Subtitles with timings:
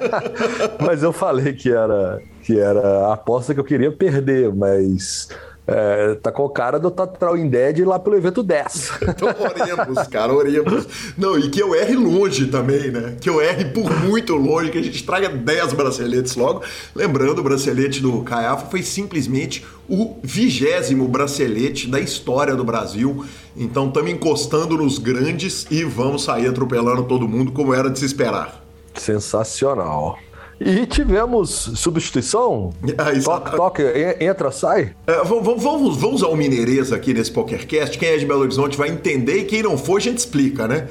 [0.83, 5.29] mas eu falei que era, que era a aposta que eu queria perder, mas
[5.67, 8.91] é, tá com o cara do Tatral Dead lá pelo evento 10.
[9.01, 10.87] Então oremos, cara, oremos.
[11.17, 13.17] Não, e que eu erre longe também, né?
[13.19, 16.63] Que eu erre por muito longe, que a gente traga 10 braceletes logo.
[16.95, 23.25] Lembrando, o bracelete do Caiafa foi simplesmente o vigésimo bracelete da história do Brasil.
[23.55, 28.05] Então estamos encostando nos grandes e vamos sair atropelando todo mundo como era de se
[28.05, 28.63] esperar.
[28.93, 30.17] Sensacional.
[30.59, 32.73] E tivemos substituição?
[32.83, 33.83] É, toque, toque,
[34.19, 34.95] entra, sai?
[35.05, 37.97] É, vamos, vamos, vamos ao Mineirês aqui nesse PokerCast.
[37.97, 40.87] Quem é de Belo Horizonte vai entender e quem não for, a gente explica, né?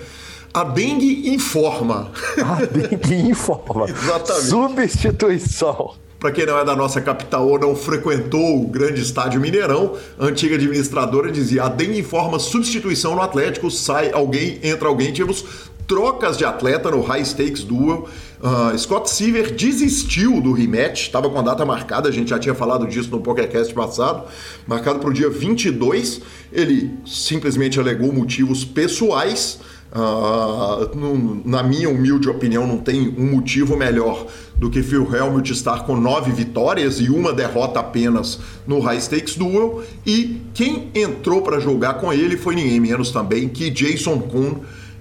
[0.54, 2.12] A dengue informa.
[2.42, 3.86] A dengue informa.
[3.90, 4.48] Exatamente.
[4.48, 5.94] Substituição.
[6.18, 10.26] Para quem não é da nossa capital ou não frequentou o grande estádio Mineirão, a
[10.26, 15.12] antiga administradora dizia: a dengue informa substituição no Atlético, sai alguém, entra alguém.
[15.12, 15.44] Tivemos
[15.86, 18.08] trocas de atleta no High Stakes Duel.
[18.40, 22.54] Uh, Scott Seaver desistiu do rematch, estava com a data marcada, a gente já tinha
[22.54, 24.24] falado disso no PokerCast passado,
[24.66, 26.20] marcado para o dia 22.
[26.52, 29.58] Ele simplesmente alegou motivos pessoais.
[29.92, 35.86] Uh, na minha humilde opinião, não tem um motivo melhor do que Phil Helmut estar
[35.86, 39.82] com nove vitórias e uma derrota apenas no High Stakes Duel.
[40.04, 44.56] E quem entrou para jogar com ele foi ninguém menos também que Jason Kuhn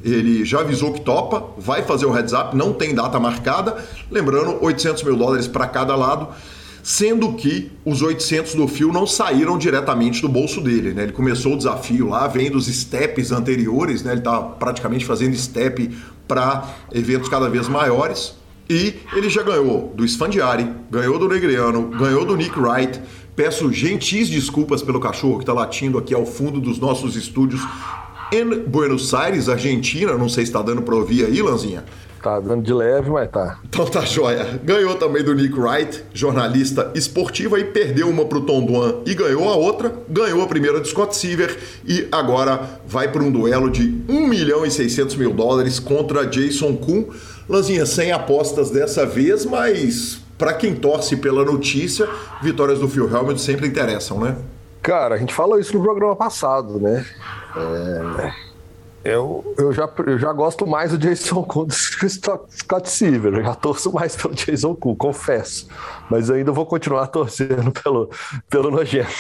[0.06, 3.84] ele já avisou que topa, vai fazer o heads up, não tem data marcada.
[4.12, 6.28] Lembrando, 800 mil dólares para cada lado,
[6.84, 10.94] sendo que os 800 do fio não saíram diretamente do bolso dele.
[10.94, 11.04] Né?
[11.04, 14.12] Ele começou o desafio lá, vem dos steps anteriores, né?
[14.12, 15.90] ele está praticamente fazendo step
[16.28, 18.36] para eventos cada vez maiores.
[18.70, 23.02] E ele já ganhou do Sfandiari, ganhou do Negreano, ganhou do Nick Wright.
[23.36, 27.62] Peço gentis desculpas pelo cachorro que está latindo aqui ao fundo dos nossos estúdios
[28.32, 30.18] em Buenos Aires, Argentina.
[30.18, 31.84] Não sei se está dando para ouvir aí, Lanzinha.
[32.26, 33.60] Tá dando de leve, mas tá.
[33.66, 34.60] Então tá joia.
[34.64, 39.48] Ganhou também do Nick Wright, jornalista esportivo, e perdeu uma pro Tom Duan e ganhou
[39.48, 39.94] a outra.
[40.10, 41.56] Ganhou a primeira do Scott Seaver
[41.88, 46.76] e agora vai para um duelo de 1 milhão e 600 mil dólares contra Jason
[46.76, 47.06] Kuhn.
[47.48, 52.10] Lanzinha, sem apostas dessa vez, mas para quem torce pela notícia,
[52.42, 54.36] vitórias do Phil Helmut sempre interessam, né?
[54.86, 57.04] Cara, a gente falou isso no programa passado, né?
[57.58, 58.45] É,
[59.06, 63.36] eu, eu, já, eu já gosto mais do Jason Kuhn do que o Scott Silver.
[63.36, 65.68] Eu já torço mais pelo Jason Kuhn, confesso.
[66.10, 68.10] Mas ainda vou continuar torcendo pelo,
[68.50, 69.14] pelo nojento.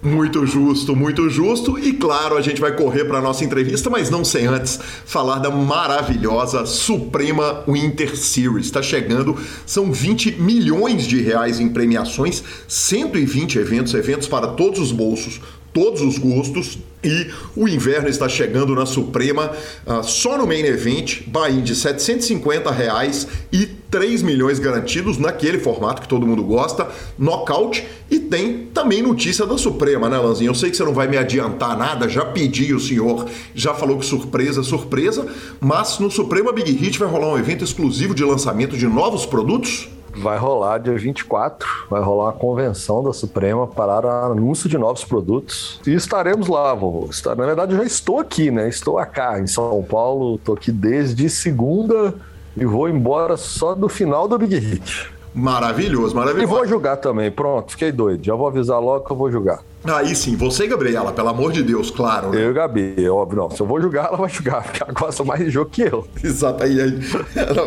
[0.00, 1.78] Muito justo, muito justo.
[1.78, 5.48] E claro, a gente vai correr para nossa entrevista, mas não sem antes falar da
[5.48, 8.66] maravilhosa Suprema Winter Series.
[8.66, 14.90] Está chegando, são 20 milhões de reais em premiações, 120 eventos, eventos para todos os
[14.90, 15.40] bolsos,
[15.72, 19.52] todos os gostos e o inverno está chegando na Suprema
[19.86, 26.00] uh, só no main event, buy de 750 reais e 3 milhões garantidos naquele formato
[26.02, 30.50] que todo mundo gosta, knockout e tem também notícia da Suprema, né Lanzinho?
[30.50, 33.98] Eu sei que você não vai me adiantar nada, já pedi o senhor, já falou
[33.98, 35.26] que surpresa, surpresa,
[35.60, 39.88] mas no Suprema Big Hit vai rolar um evento exclusivo de lançamento de novos produtos?
[40.14, 45.80] Vai rolar dia 24, vai rolar uma convenção da Suprema para anúncio de novos produtos.
[45.86, 46.76] E estaremos lá,
[47.10, 47.34] estar.
[47.34, 48.68] Na verdade, eu já estou aqui, né?
[48.68, 52.14] Estou aqui em São Paulo, estou aqui desde segunda
[52.56, 55.10] e vou embora só do final do Big Hit.
[55.34, 56.52] Maravilhoso, maravilhoso.
[56.52, 58.24] E vou jogar também, pronto, fiquei doido.
[58.24, 59.60] Já vou avisar logo que eu vou jogar.
[59.84, 62.30] Aí sim, você e Gabriela, pelo amor de Deus, claro.
[62.30, 62.44] Né?
[62.44, 63.50] Eu e Gabi, óbvio, não.
[63.50, 66.06] Se eu vou jogar, ela vai jogar, porque ela gosta mais de jogo que eu.
[66.22, 67.00] Exato, aí, aí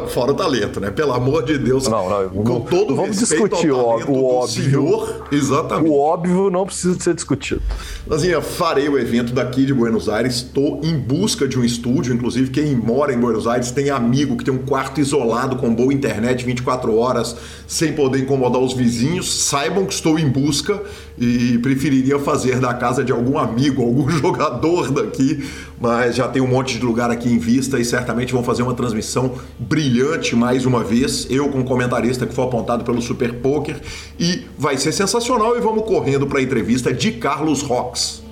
[0.10, 0.91] fora o talento, né?
[0.91, 1.88] Pelo amor de Deus.
[1.88, 4.48] Não, não, com não, todo vamos discutir o óbvio.
[4.48, 5.89] Senhor, exatamente.
[5.89, 7.62] O óbvio não precisa ser discutido.
[8.07, 12.50] Lazinha, farei o evento daqui de Buenos Aires, estou em busca de um estúdio, inclusive
[12.50, 16.45] quem mora em Buenos Aires tem amigo que tem um quarto isolado com boa internet
[16.45, 17.36] 24 horas,
[17.67, 20.81] sem poder incomodar os vizinhos, saibam que estou em busca
[21.17, 25.43] e preferiria iria fazer da casa de algum amigo, algum jogador daqui,
[25.79, 28.74] mas já tem um monte de lugar aqui em vista e certamente vão fazer uma
[28.74, 31.27] transmissão brilhante mais uma vez.
[31.29, 33.81] Eu, como comentarista que foi apontado pelo Super Poker,
[34.19, 35.57] e vai ser sensacional.
[35.57, 38.25] E vamos correndo para a entrevista de Carlos Rox.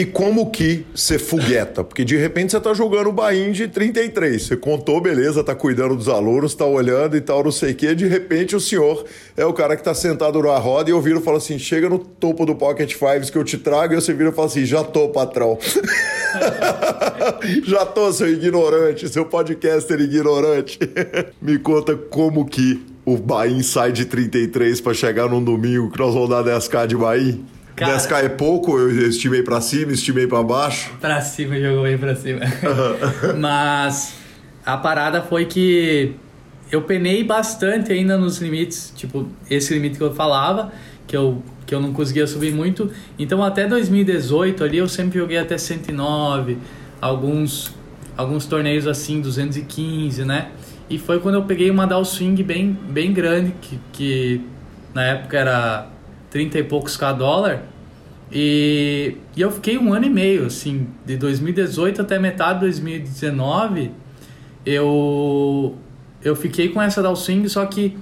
[0.00, 1.84] E como que você fogueta?
[1.84, 4.42] Porque de repente você tá jogando o Bahia de 33.
[4.42, 7.94] Você contou, beleza, tá cuidando dos alunos, tá olhando e tal, não sei o quê.
[7.94, 9.04] De repente o senhor
[9.36, 11.86] é o cara que tá sentado na roda e eu viro e falo assim: chega
[11.86, 13.92] no topo do Pocket Fives que eu te trago.
[13.92, 15.58] E você vira e fala assim: já tô, patrão.
[17.64, 20.78] já tô, seu ignorante, seu podcaster ignorante.
[21.42, 26.14] Me conta como que o Bahia sai de 33 para chegar num domingo que nós
[26.14, 27.59] vamos dar 10k de Bahia.
[27.80, 30.92] Cara, 10k é pouco, eu estimei para cima, estimei para baixo.
[31.00, 32.40] Para cima, jogou bem para cima.
[33.40, 34.16] Mas
[34.66, 36.14] a parada foi que
[36.70, 40.70] eu penei bastante ainda nos limites, tipo, esse limite que eu falava,
[41.06, 42.90] que eu, que eu não conseguia subir muito.
[43.18, 46.58] Então até 2018 ali eu sempre joguei até 109,
[47.00, 47.74] alguns
[48.14, 50.50] alguns torneios assim, 215, né?
[50.90, 54.40] E foi quando eu peguei uma down swing bem, bem grande, que, que
[54.92, 55.89] na época era
[56.30, 57.64] 30 e poucos K dólar.
[58.32, 63.90] E, e eu fiquei um ano e meio, assim, de 2018 até metade de 2019,
[64.64, 65.76] eu,
[66.22, 67.96] eu fiquei com essa downswing, só que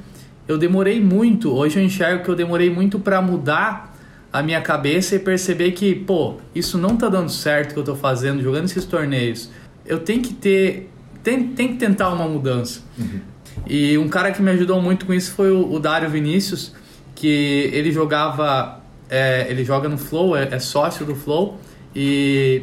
[0.47, 3.97] eu demorei muito, hoje eu enxergo que eu demorei muito para mudar
[4.33, 7.97] a minha cabeça e perceber que, pô, isso não tá dando certo que eu tô
[7.97, 9.51] fazendo, jogando esses torneios.
[9.87, 10.91] Eu tenho que ter,
[11.23, 12.81] tem, tem que tentar uma mudança.
[12.99, 13.21] Uhum.
[13.67, 16.75] E um cara que me ajudou muito com isso foi o, o Dário Vinícius,
[17.19, 21.59] que ele jogava, é, ele joga no Flow, é, é, sócio do Flow
[21.93, 22.63] e,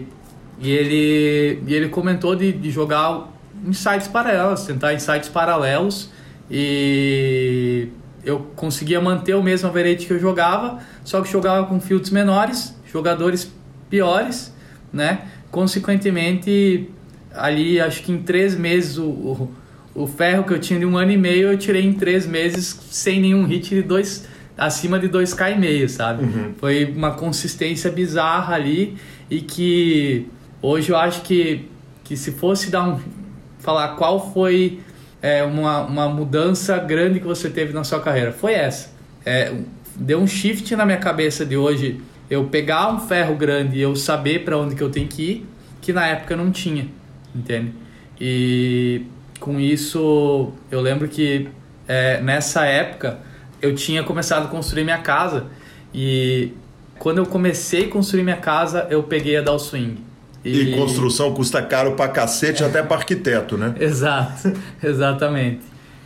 [0.59, 3.29] e ele e ele comentou de, de jogar
[3.73, 6.09] sites paralelos, tentar sites paralelos
[6.49, 7.89] e
[8.23, 12.73] eu conseguia manter o mesmo average que eu jogava, só que jogava com fields menores,
[12.89, 13.51] jogadores
[13.89, 14.53] piores,
[14.91, 15.27] né?
[15.51, 16.89] Consequentemente,
[17.33, 19.51] ali acho que em três meses o, o,
[19.93, 22.79] o ferro que eu tinha de um ano e meio eu tirei em três meses
[22.89, 26.23] sem nenhum hit de dois acima de 2K e meio, sabe?
[26.23, 26.53] Uhum.
[26.57, 28.97] Foi uma consistência bizarra ali
[29.29, 30.27] e que
[30.61, 31.67] hoje eu acho que,
[32.03, 32.99] que se fosse dar um
[33.59, 34.79] falar qual foi
[35.21, 38.93] é, uma, uma mudança grande que você teve na sua carreira, foi essa.
[39.25, 39.51] É,
[39.95, 43.95] deu um shift na minha cabeça de hoje eu pegar um ferro grande e eu
[43.95, 45.45] saber para onde que eu tenho que ir,
[45.81, 46.87] que na época não tinha,
[47.33, 47.73] entende?
[48.19, 49.03] E
[49.39, 51.47] com isso eu lembro que
[51.87, 53.19] é, nessa época
[53.61, 55.47] eu tinha começado a construir minha casa
[55.93, 56.51] e
[56.99, 59.97] quando eu comecei a construir minha casa, eu peguei a Dow Swing.
[60.43, 60.61] E...
[60.61, 62.67] e construção custa caro pra cacete, é.
[62.67, 63.73] até pra arquiteto, né?
[63.79, 65.61] Exato, exatamente.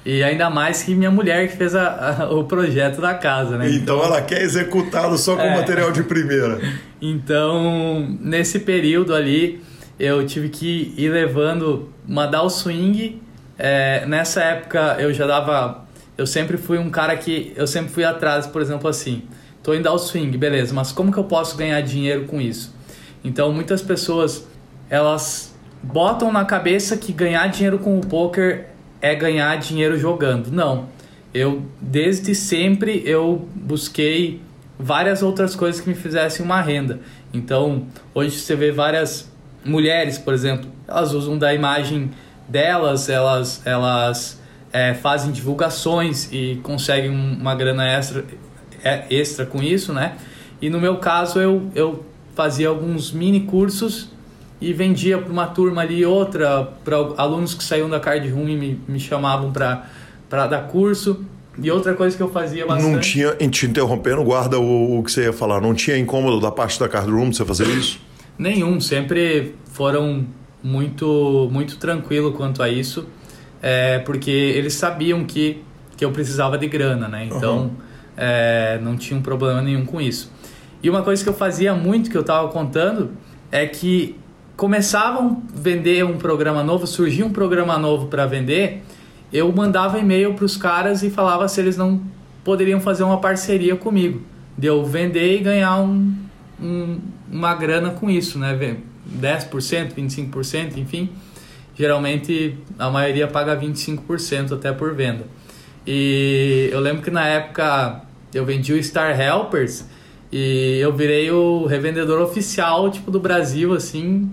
[0.05, 3.69] E ainda mais que minha mulher que fez a, a, o projeto da casa, né?
[3.69, 5.55] Então, então ela quer executá-lo só com é.
[5.55, 6.59] material de primeira.
[7.01, 9.63] Então, nesse período ali,
[9.97, 13.21] eu tive que ir levando uma Dow Swing.
[13.57, 15.85] É, nessa época eu já dava
[16.19, 19.23] eu sempre fui um cara que eu sempre fui atrás, por exemplo, assim,
[19.63, 22.75] tô indo ao swing, beleza, mas como que eu posso ganhar dinheiro com isso?
[23.23, 24.45] Então, muitas pessoas
[24.89, 28.65] elas botam na cabeça que ganhar dinheiro com o poker
[29.01, 30.51] é ganhar dinheiro jogando.
[30.51, 30.89] Não.
[31.33, 34.41] Eu desde sempre eu busquei
[34.77, 36.99] várias outras coisas que me fizessem uma renda.
[37.33, 39.31] Então, hoje você vê várias
[39.63, 42.11] mulheres, por exemplo, elas usam da imagem
[42.45, 44.38] delas, elas elas
[44.71, 48.23] é, fazem divulgações e conseguem uma grana extra,
[48.83, 50.17] é, extra com isso, né?
[50.61, 54.09] E no meu caso eu, eu fazia alguns mini cursos
[54.61, 58.57] e vendia para uma turma ali, outra para alunos que saíam da card room e
[58.57, 61.23] me, me chamavam para dar curso.
[61.61, 62.91] E outra coisa que eu fazia bastante...
[62.91, 66.51] Não tinha, te interrompendo, guarda o, o que você ia falar, não tinha incômodo da
[66.51, 67.99] parte da card room você fazer isso?
[68.37, 70.25] Nenhum, sempre foram
[70.63, 73.05] muito, muito tranquilo quanto a isso
[73.61, 75.63] é, porque eles sabiam que,
[75.97, 77.25] que eu precisava de grana, né?
[77.25, 77.71] Então uhum.
[78.15, 80.31] é, não tinha um problema nenhum com isso.
[80.81, 83.11] E uma coisa que eu fazia muito, que eu estava contando,
[83.51, 84.15] é que
[84.55, 88.83] começavam a vender um programa novo, surgia um programa novo para vender,
[89.31, 92.01] eu mandava e-mail para os caras e falava se eles não
[92.43, 94.21] poderiam fazer uma parceria comigo,
[94.57, 96.13] de eu vender e ganhar um,
[96.61, 96.99] um,
[97.31, 98.57] uma grana com isso, né?
[99.19, 101.09] 10%, 25%, enfim
[101.79, 105.25] geralmente a maioria paga 25% até por venda.
[105.87, 108.01] E eu lembro que na época
[108.33, 109.85] eu vendi o Star Helpers
[110.29, 114.29] e eu virei o revendedor oficial tipo do Brasil assim,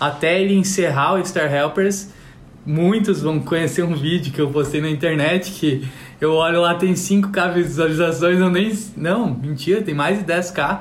[0.00, 2.14] até ele encerrar o Star Helpers.
[2.64, 5.86] Muitos vão conhecer um vídeo que eu postei na internet que
[6.18, 8.72] eu olho lá, tem 5k visualizações, eu nem.
[8.96, 10.80] Não, mentira, tem mais de 10k.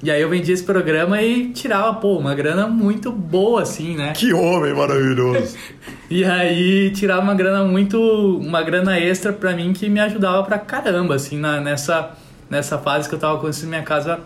[0.00, 4.12] E aí eu vendia esse programa e tirava, pô, uma grana muito boa, assim, né?
[4.12, 5.56] Que homem maravilhoso!
[6.08, 7.98] e aí tirava uma grana muito.
[8.38, 12.10] uma grana extra pra mim que me ajudava pra caramba, assim, na, nessa,
[12.48, 14.20] nessa fase que eu tava construindo minha casa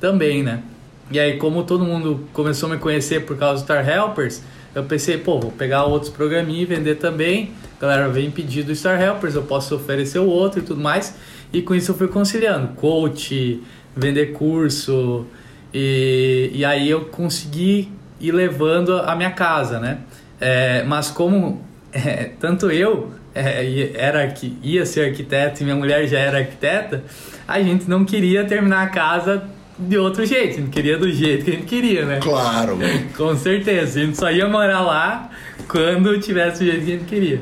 [0.00, 0.62] também, né?
[1.10, 4.42] E aí, como todo mundo começou a me conhecer por causa do Star Helpers,
[4.74, 7.50] eu pensei, pô, vou pegar outros programinhos e vender também.
[7.78, 11.14] A galera vem pedir do Star Helpers, eu posso oferecer o outro e tudo mais.
[11.52, 13.62] E com isso eu fui conciliando coach,
[13.98, 15.26] vender curso.
[15.74, 19.98] E, e aí eu consegui ir levando a minha casa, né?
[20.40, 21.62] É, mas como
[21.92, 27.04] é, tanto eu é, era ia ser arquiteto e minha mulher já era arquiteta,
[27.46, 29.44] a gente não queria terminar a casa
[29.78, 32.18] de outro jeito, a gente queria do jeito que a gente queria, né?
[32.20, 32.78] Claro.
[33.16, 35.30] Com certeza, a gente só ia morar lá
[35.68, 37.40] quando tivesse o jeito que a gente queria.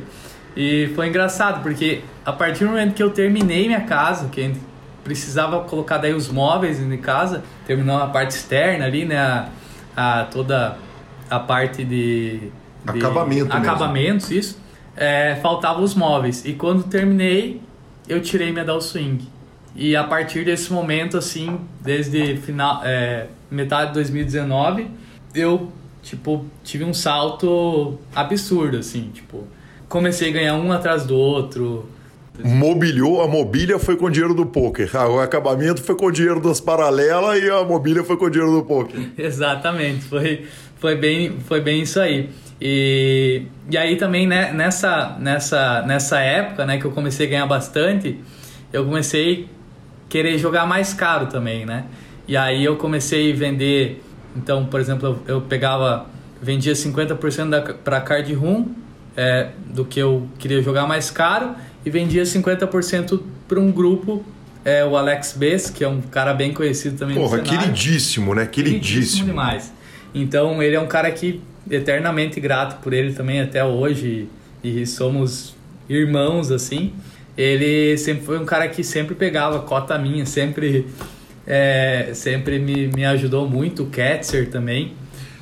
[0.55, 4.45] E foi engraçado, porque a partir do momento que eu terminei minha casa, que a
[4.45, 4.61] gente
[5.07, 9.17] precisava colocar daí os móveis em casa, terminou a parte externa ali, né?
[9.17, 9.49] A,
[9.97, 10.77] a toda
[11.31, 12.51] a parte de, de
[12.85, 14.41] acabamento acabamentos, mesmo.
[14.41, 14.61] isso.
[14.97, 16.45] É, faltavam os móveis.
[16.45, 17.61] E quando terminei,
[18.09, 19.29] eu tirei minha Down Swing.
[19.77, 24.91] E a partir desse momento, assim, desde final, é, metade de 2019,
[25.35, 25.71] eu,
[26.03, 29.45] tipo, tive um salto absurdo, assim, tipo,
[29.89, 31.89] comecei a ganhar um atrás do outro.
[32.45, 34.90] Mobiliou, a mobília foi com dinheiro do poker.
[34.95, 38.62] Ah, o acabamento foi com dinheiro das paralelas e a mobília foi com dinheiro do
[38.62, 39.00] poker.
[39.16, 40.47] Exatamente, foi,
[40.78, 42.28] foi, bem, foi bem isso aí.
[42.61, 47.47] E, e aí também né, nessa, nessa, nessa época né, que eu comecei a ganhar
[47.47, 48.19] bastante,
[48.73, 49.49] eu comecei
[50.09, 51.85] querer jogar mais caro também, né?
[52.28, 54.02] E aí eu comecei a vender,
[54.35, 56.07] então, por exemplo, eu, eu pegava,
[56.40, 58.69] vendia 50% para card room
[59.16, 61.55] é, do que eu queria jogar mais caro
[61.87, 64.23] e vendia 50% para um grupo,
[64.64, 68.45] é, o Alex Bess, que é um cara bem conhecido também Porra, queridíssimo, né?
[68.45, 68.83] Queridíssimo.
[68.85, 69.73] queridíssimo demais.
[70.12, 71.40] Então, ele é um cara que
[71.71, 74.28] eternamente grato por ele também até hoje
[74.62, 75.55] e somos
[75.88, 76.93] irmãos assim
[77.37, 80.87] ele sempre foi um cara que sempre pegava cota minha, sempre,
[81.46, 83.83] é, sempre me, me ajudou muito.
[83.83, 84.94] O Ketzer também,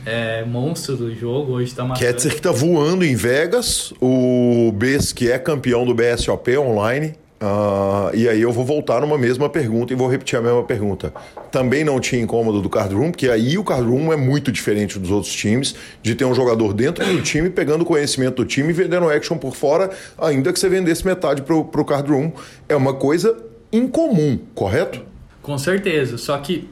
[0.05, 2.01] é, monstro do jogo, hoje está matando.
[2.01, 7.15] Ketzer que tá voando em Vegas, o Bess que é campeão do BSOP online,
[7.45, 11.13] Uh, e aí eu vou voltar numa mesma pergunta e vou repetir a mesma pergunta.
[11.51, 14.99] Também não tinha incômodo do card room, porque aí o card room é muito diferente
[14.99, 18.73] dos outros times, de ter um jogador dentro do time, pegando conhecimento do time e
[18.73, 22.33] vendendo action por fora, ainda que você vendesse metade pro, pro card room.
[22.67, 23.37] É uma coisa
[23.71, 25.03] incomum, correto?
[25.43, 26.17] Com certeza.
[26.17, 26.67] Só que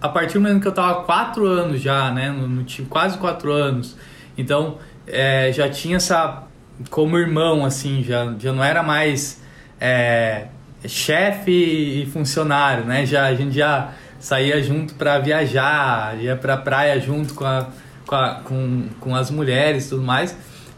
[0.00, 3.18] a partir do momento que eu tava quatro anos já, né, no, no time, quase
[3.18, 3.96] quatro anos,
[4.36, 6.44] então é, já tinha essa
[6.90, 9.42] como irmão, assim, já, já não era mais
[9.80, 10.46] é,
[10.86, 13.04] chefe e funcionário, né?
[13.04, 17.66] Já, a gente já saía junto para viajar, ia para praia junto com, a,
[18.06, 20.36] com, a, com, com as mulheres e tudo mais.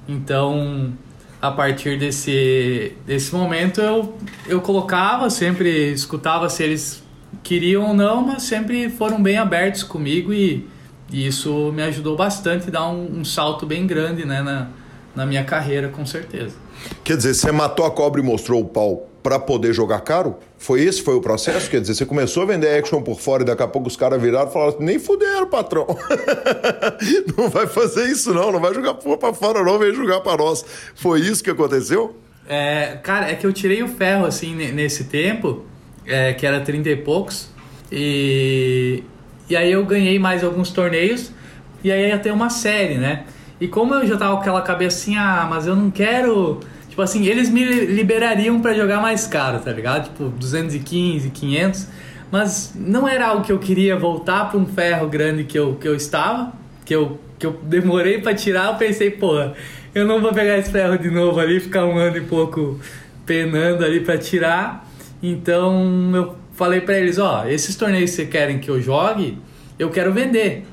[0.09, 0.93] Então,
[1.41, 7.03] a partir desse, desse momento, eu, eu colocava, sempre escutava se eles
[7.43, 10.69] queriam ou não, mas sempre foram bem abertos comigo e,
[11.13, 14.69] e isso me ajudou bastante a dar um, um salto bem grande né, na,
[15.15, 16.55] na minha carreira, com certeza.
[17.05, 20.37] Quer dizer, você matou a cobra e mostrou o pau para poder jogar caro?
[20.57, 21.69] Foi esse foi o processo?
[21.69, 24.21] Quer dizer, você começou a vender action por fora e daqui a pouco os caras
[24.21, 25.87] viraram e falaram assim, nem fuderam, patrão.
[27.37, 30.39] não vai fazer isso não, não vai jogar porra pra fora não, vem jogar para
[30.39, 30.65] nós.
[30.95, 32.17] Foi isso que aconteceu?
[32.49, 35.65] É, cara, é que eu tirei o ferro assim nesse tempo,
[36.07, 37.51] é, que era 30 e poucos,
[37.91, 39.03] e,
[39.49, 41.33] e aí eu ganhei mais alguns torneios,
[41.83, 43.25] e aí ia ter uma série, né?
[43.61, 46.61] E como eu já tava com aquela assim, ah, mas eu não quero.
[46.89, 50.05] Tipo assim, eles me liberariam para jogar mais caro, tá ligado?
[50.05, 51.89] Tipo, 215, 500.
[52.31, 55.87] Mas não era algo que eu queria voltar para um ferro grande que eu, que
[55.87, 56.53] eu estava,
[56.85, 58.69] que eu, que eu demorei para tirar.
[58.69, 59.53] Eu pensei, porra,
[59.95, 62.81] eu não vou pegar esse ferro de novo ali, ficar um ano e pouco
[63.27, 64.89] penando ali para tirar.
[65.23, 69.39] Então eu falei para eles: ó, esses torneios que vocês querem que eu jogue,
[69.79, 70.67] eu quero vender,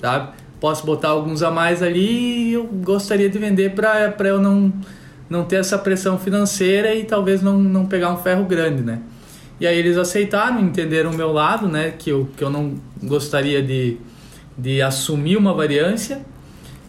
[0.00, 0.44] sabe?
[0.64, 4.72] posso botar alguns a mais ali e eu gostaria de vender para eu não,
[5.28, 9.00] não ter essa pressão financeira e talvez não, não pegar um ferro grande, né?
[9.60, 11.92] E aí eles aceitaram, entenderam o meu lado, né?
[11.98, 13.98] Que eu, que eu não gostaria de,
[14.56, 16.22] de assumir uma variância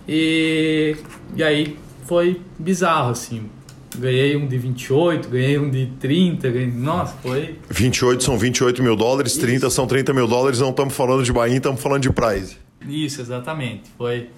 [0.07, 0.95] e,
[1.35, 3.49] e aí foi bizarro, assim.
[3.99, 6.71] Ganhei um de 28, ganhei um de 30, ganhei...
[6.71, 7.55] nossa, foi...
[7.69, 9.41] 28 são 28 mil dólares, Isso.
[9.41, 12.57] 30 são 30 mil dólares, não estamos falando de Bahia, estamos falando de prize.
[12.87, 13.83] Isso, exatamente.
[13.97, 14.29] Foi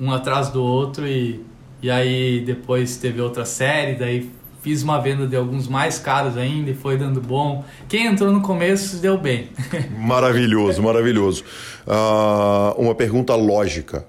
[0.00, 1.40] um atrás do outro e,
[1.82, 4.30] e aí depois teve outra série, daí
[4.64, 7.62] fiz uma venda de alguns mais caros ainda e foi dando bom.
[7.86, 9.50] Quem entrou no começo deu bem.
[9.98, 11.44] maravilhoso, maravilhoso.
[11.86, 14.06] Uh, uma pergunta lógica.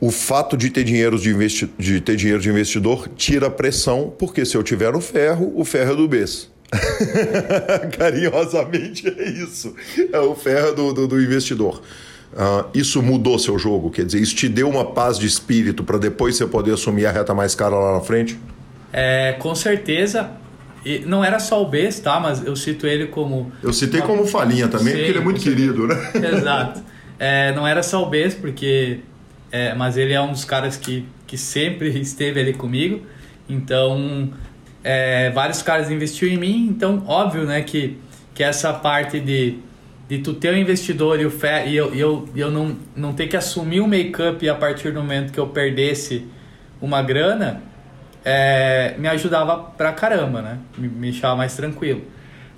[0.00, 4.12] O fato de ter, dinheiro de, investi de ter dinheiro de investidor tira a pressão,
[4.18, 6.50] porque se eu tiver no ferro, o ferro é do BES.
[7.96, 9.74] Carinhosamente é isso.
[10.12, 11.80] É o ferro do, do, do investidor.
[12.32, 13.90] Uh, isso mudou seu jogo?
[13.90, 17.12] Quer dizer, isso te deu uma paz de espírito para depois você poder assumir a
[17.12, 18.38] reta mais cara lá na frente?
[18.92, 20.30] É, com certeza.
[20.84, 22.20] E não era só o Bess, tá?
[22.20, 23.50] Mas eu cito ele como.
[23.62, 24.06] Eu citei uma...
[24.06, 25.96] como falinha também, Sim, porque ele é muito querido, né?
[26.14, 26.82] Exato.
[27.18, 28.98] É, não era só o Bess, porque.
[29.54, 33.06] É, mas ele é um dos caras que, que sempre esteve ali comigo.
[33.48, 34.30] Então,
[34.82, 36.66] é, vários caras investiu em mim.
[36.68, 37.96] Então, óbvio, né, que,
[38.34, 39.58] que essa parte de
[40.08, 43.26] de tu ter um investidor e, o fe, e eu, eu, eu não, não ter
[43.26, 46.26] que assumir o make-up a partir do momento que eu perdesse
[46.80, 47.62] uma grana,
[48.24, 50.58] é, me ajudava pra caramba, né?
[50.76, 52.02] Me, me deixava mais tranquilo.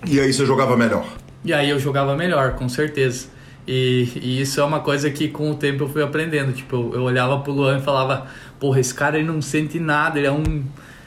[0.05, 1.07] E aí você jogava melhor?
[1.45, 3.29] E aí eu jogava melhor, com certeza.
[3.67, 6.53] E, e, isso é uma coisa que com o tempo eu fui aprendendo.
[6.53, 8.27] Tipo, eu, eu olhava pro Luan e falava,
[8.61, 10.65] porra, esse cara ele não sente nada, ele é um.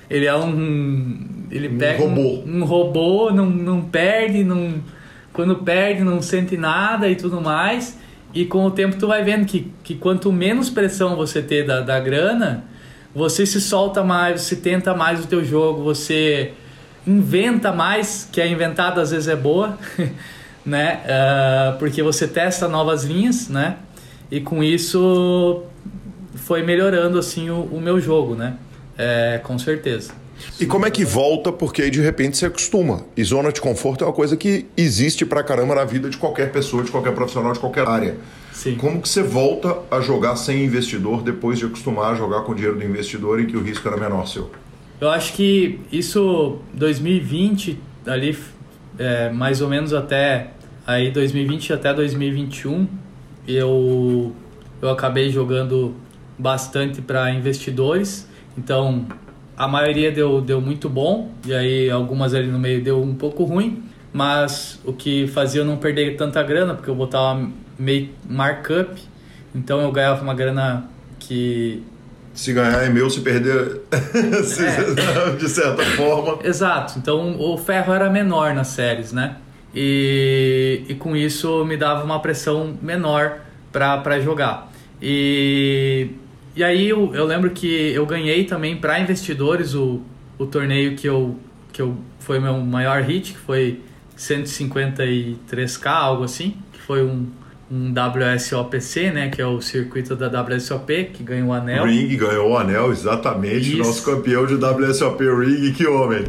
[0.09, 1.45] Ele é um.
[1.51, 2.43] Ele pega um robô.
[2.45, 4.81] Um, um robô, não, não perde, não
[5.39, 7.97] quando perde não sente nada e tudo mais.
[8.33, 11.81] E com o tempo tu vai vendo que, que quanto menos pressão você ter da,
[11.81, 12.65] da grana,
[13.15, 16.51] você se solta mais, você tenta mais o teu jogo, você
[17.07, 19.77] inventa mais, que a inventada às vezes é boa,
[20.69, 21.01] né?
[21.03, 23.77] Uh, porque você testa novas linhas, né?
[24.31, 25.63] E com isso
[26.35, 28.55] foi melhorando assim o, o meu jogo, né?
[28.97, 30.13] É, com certeza.
[30.59, 31.51] E como é que volta?
[31.51, 33.05] Porque aí de repente você acostuma.
[33.15, 36.51] E zona de conforto é uma coisa que existe pra caramba na vida de qualquer
[36.51, 38.17] pessoa, de qualquer profissional, de qualquer área.
[38.53, 38.75] Sim.
[38.75, 42.55] Como que você volta a jogar sem investidor depois de acostumar a jogar com o
[42.55, 44.49] dinheiro do investidor em que o risco era menor seu?
[44.99, 48.37] Eu acho que isso 2020 ali
[48.97, 50.51] é, mais ou menos até
[50.89, 52.87] aí 2020 até 2021
[53.47, 54.35] eu
[54.81, 55.93] eu acabei jogando
[56.37, 58.27] bastante para investidores.
[58.57, 59.05] Então,
[59.57, 63.43] a maioria deu, deu muito bom, e aí algumas ali no meio deu um pouco
[63.43, 67.45] ruim, mas o que fazia eu não perder tanta grana, porque eu botava
[67.77, 69.01] meio markup,
[69.53, 70.85] então eu ganhava uma grana
[71.19, 71.83] que.
[72.33, 75.35] Se ganhar é meu, se perder, é.
[75.35, 76.39] de certa forma.
[76.41, 79.35] Exato, então o ferro era menor nas séries, né?
[79.73, 83.39] E, e com isso me dava uma pressão menor
[83.71, 84.71] para jogar.
[85.01, 86.09] E
[86.59, 90.01] e aí eu, eu lembro que eu ganhei também para investidores o,
[90.37, 91.37] o torneio que eu,
[91.71, 93.79] que eu foi meu maior hit, que foi
[94.17, 97.27] 153k, algo assim, que foi um,
[97.71, 101.85] um WSOPC, né, que é o circuito da WSOP, que ganhou o anel.
[101.85, 103.77] Ring ganhou o anel, exatamente, Isso.
[103.77, 106.25] nosso campeão de WSOP Ring, que homem.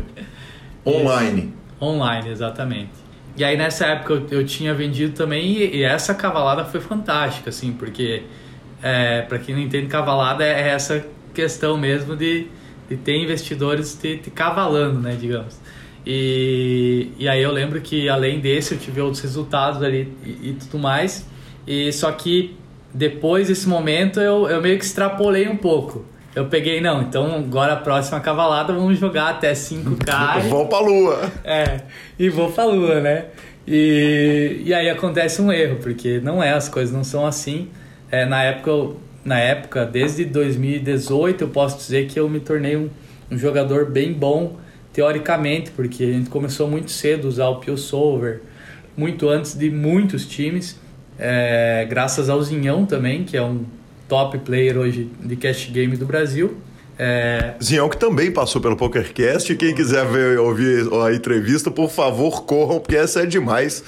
[0.86, 1.40] Online.
[1.40, 1.84] Isso.
[1.84, 2.99] Online, exatamente.
[3.36, 7.50] E aí nessa época eu, eu tinha vendido também e, e essa cavalada foi fantástica,
[7.50, 8.22] assim, porque
[8.82, 12.46] é, para quem não entende cavalada, é essa questão mesmo de,
[12.88, 15.58] de ter investidores te, te cavalando, né, digamos.
[16.06, 20.56] E, e aí eu lembro que além desse eu tive outros resultados ali e, e
[20.58, 21.26] tudo mais.
[21.66, 22.56] E só que
[22.92, 26.04] depois desse momento eu, eu meio que extrapolei um pouco.
[26.34, 30.42] Eu peguei, não, então agora a próxima cavalada vamos jogar até 5K.
[30.48, 31.30] vou pra lua.
[31.44, 31.80] É,
[32.18, 33.26] e vou pra lua, né?
[33.66, 37.68] E, e aí acontece um erro, porque não é, as coisas não são assim
[38.10, 42.90] é, na época, na época, desde 2018, eu posso dizer que eu me tornei um,
[43.30, 44.56] um jogador bem bom
[44.92, 48.40] teoricamente, porque a gente começou muito cedo a usar o PioSolver,
[48.96, 50.78] muito antes de muitos times,
[51.16, 53.64] é, graças ao Zinhão também, que é um
[54.10, 56.56] top player hoje de cash game do Brasil.
[56.98, 57.54] É...
[57.62, 59.54] Zinhão que também passou pelo PokerCast.
[59.54, 63.82] Quem quiser ver, ouvir a entrevista, por favor, corram, porque essa é demais.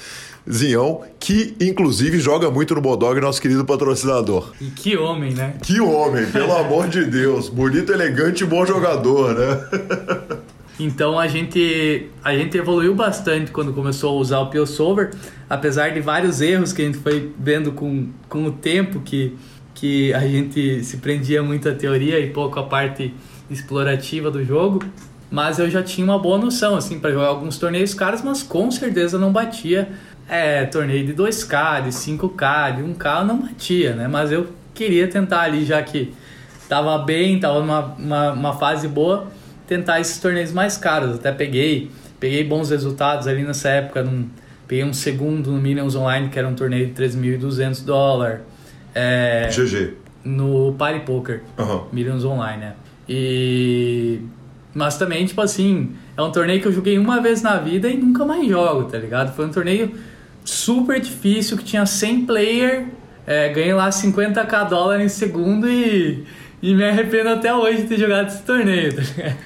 [0.51, 4.51] Zinhão, que inclusive joga muito no Bodog, nosso querido patrocinador.
[4.59, 5.55] E que homem, né?
[5.61, 7.49] Que homem, pelo amor de Deus.
[7.49, 10.39] Bonito, elegante e bom jogador, né?
[10.79, 15.11] Então a gente, a gente evoluiu bastante quando começou a usar o PioSolver,
[15.49, 19.37] apesar de vários erros que a gente foi vendo com, com o tempo que,
[19.73, 23.13] que a gente se prendia muito à teoria e pouco à parte
[23.49, 24.83] explorativa do jogo.
[25.29, 28.69] Mas eu já tinha uma boa noção assim para jogar alguns torneios caros, mas com
[28.69, 29.89] certeza não batia
[30.27, 34.07] é, torneio de 2K, de 5K, de 1K eu não batia, né?
[34.07, 36.13] Mas eu queria tentar ali, já que
[36.69, 39.27] tava bem, tava numa uma, uma fase boa,
[39.67, 41.15] tentar esses torneios mais caros.
[41.15, 44.03] Até peguei, peguei bons resultados ali nessa época.
[44.03, 44.29] Num,
[44.67, 48.41] peguei um segundo no Millions Online, que era um torneio de 3.200 dólares.
[48.93, 49.93] É, GG.
[50.23, 51.83] No Party Poker, uhum.
[51.91, 52.73] Millions Online, né?
[53.07, 54.21] E
[54.73, 57.97] Mas também, tipo assim, é um torneio que eu joguei uma vez na vida e
[57.97, 59.35] nunca mais jogo, tá ligado?
[59.35, 59.91] Foi um torneio
[60.45, 62.87] super difícil, que tinha 100 player,
[63.25, 66.23] é, ganhei lá 50k dólares em segundo e,
[66.61, 69.37] e me arrependo até hoje de ter jogado esse torneio, tá ligado?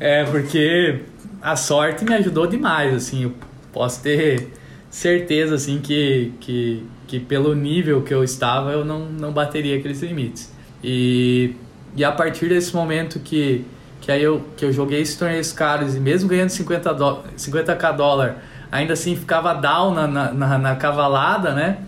[0.00, 1.00] É, porque
[1.40, 3.32] a sorte me ajudou demais, assim, eu
[3.72, 4.48] posso ter
[4.90, 6.84] certeza, assim, que, que,
[7.14, 10.52] que pelo nível que eu estava, eu não, não bateria aqueles limites.
[10.82, 11.54] E,
[11.96, 13.64] e a partir desse momento que,
[14.00, 17.96] que aí eu, que eu joguei esses torneios caros e mesmo ganhando 50 do, 50k
[17.96, 21.78] dólar, ainda assim ficava down na, na, na cavalada, né?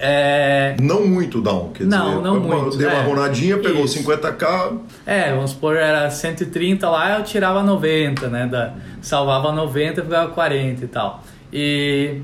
[0.00, 0.74] É...
[0.80, 2.76] Não muito down, quer não, dizer, não muito.
[2.76, 4.02] deu uma é, ronadinha, pegou isso.
[4.02, 4.78] 50k.
[5.06, 8.48] É, vamos supor, era 130 lá, eu tirava 90, né?
[8.48, 11.22] Da, salvava 90 ficava 40 e tal.
[11.52, 12.20] E,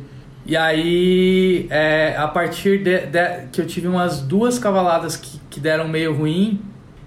[0.48, 5.60] e aí, é, a partir de, de, que eu tive umas duas cavaladas que, que
[5.60, 6.58] deram meio ruim,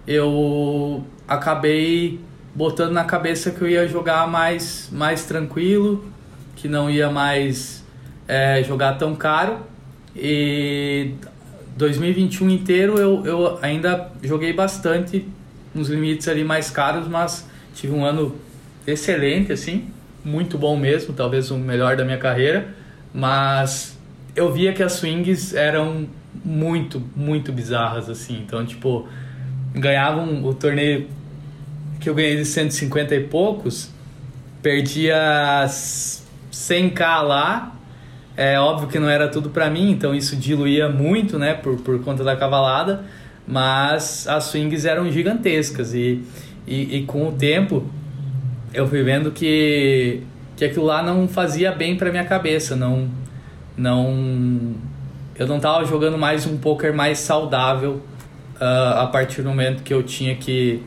[0.06, 2.19] eu acabei
[2.54, 6.06] botando na cabeça que eu ia jogar mais, mais tranquilo,
[6.56, 7.84] que não ia mais
[8.27, 9.58] é, jogar tão caro.
[10.15, 11.15] E
[11.77, 15.27] 2021 inteiro eu, eu ainda joguei bastante
[15.73, 18.36] nos limites ali mais caros, mas tive um ano
[18.86, 19.89] excelente, assim,
[20.23, 22.80] muito bom mesmo, talvez o melhor da minha carreira,
[23.13, 23.97] mas
[24.36, 26.08] eu via que as swings eram
[26.43, 29.08] muito, muito bizarras, assim, então, tipo,
[29.74, 31.08] ganhavam o torneio
[32.00, 33.91] que eu ganhei de 150 e poucos,
[34.62, 37.76] perdia 100k lá.
[38.36, 42.02] É óbvio que não era tudo para mim, então isso diluía muito, né, por, por
[42.02, 43.04] conta da cavalada,
[43.45, 46.24] mas as swings eram gigantescas e,
[46.65, 47.86] e, e com o tempo
[48.74, 50.21] eu fui vendo que,
[50.62, 53.10] que aquilo lá não fazia bem para minha cabeça, não
[53.76, 54.76] não
[55.36, 57.93] eu não tava jogando mais um poker mais saudável
[58.58, 60.84] uh, a partir do momento que eu tinha que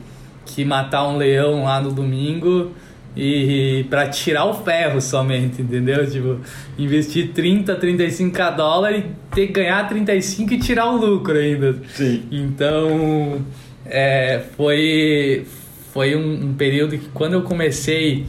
[0.47, 2.71] que matar um leão lá no domingo
[3.17, 6.09] e para tirar o ferro somente, entendeu?
[6.09, 6.39] Tipo,
[6.79, 11.75] investir 30, 35k dólares e ter que ganhar 35 e tirar o lucro ainda.
[11.89, 12.23] Sim.
[12.31, 13.45] Então,
[13.85, 15.45] é, foi
[15.93, 18.27] foi um, um, período que quando eu comecei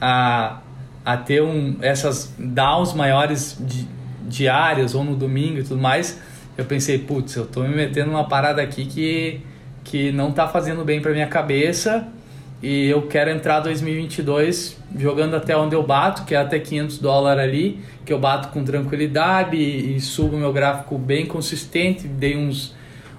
[0.00, 0.60] a,
[1.08, 3.88] a ter um, essas downs maiores di,
[4.28, 6.20] diárias ou no domingo e tudo mais,
[6.54, 9.40] eu pensei, putz, eu tô me metendo numa parada aqui que
[9.84, 12.06] que não tá fazendo bem para minha cabeça
[12.62, 17.42] e eu quero entrar 2022 jogando até onde eu bato, que é até 500 dólares
[17.42, 22.76] ali, que eu bato com tranquilidade e, e subo meu gráfico bem consistente, dei uns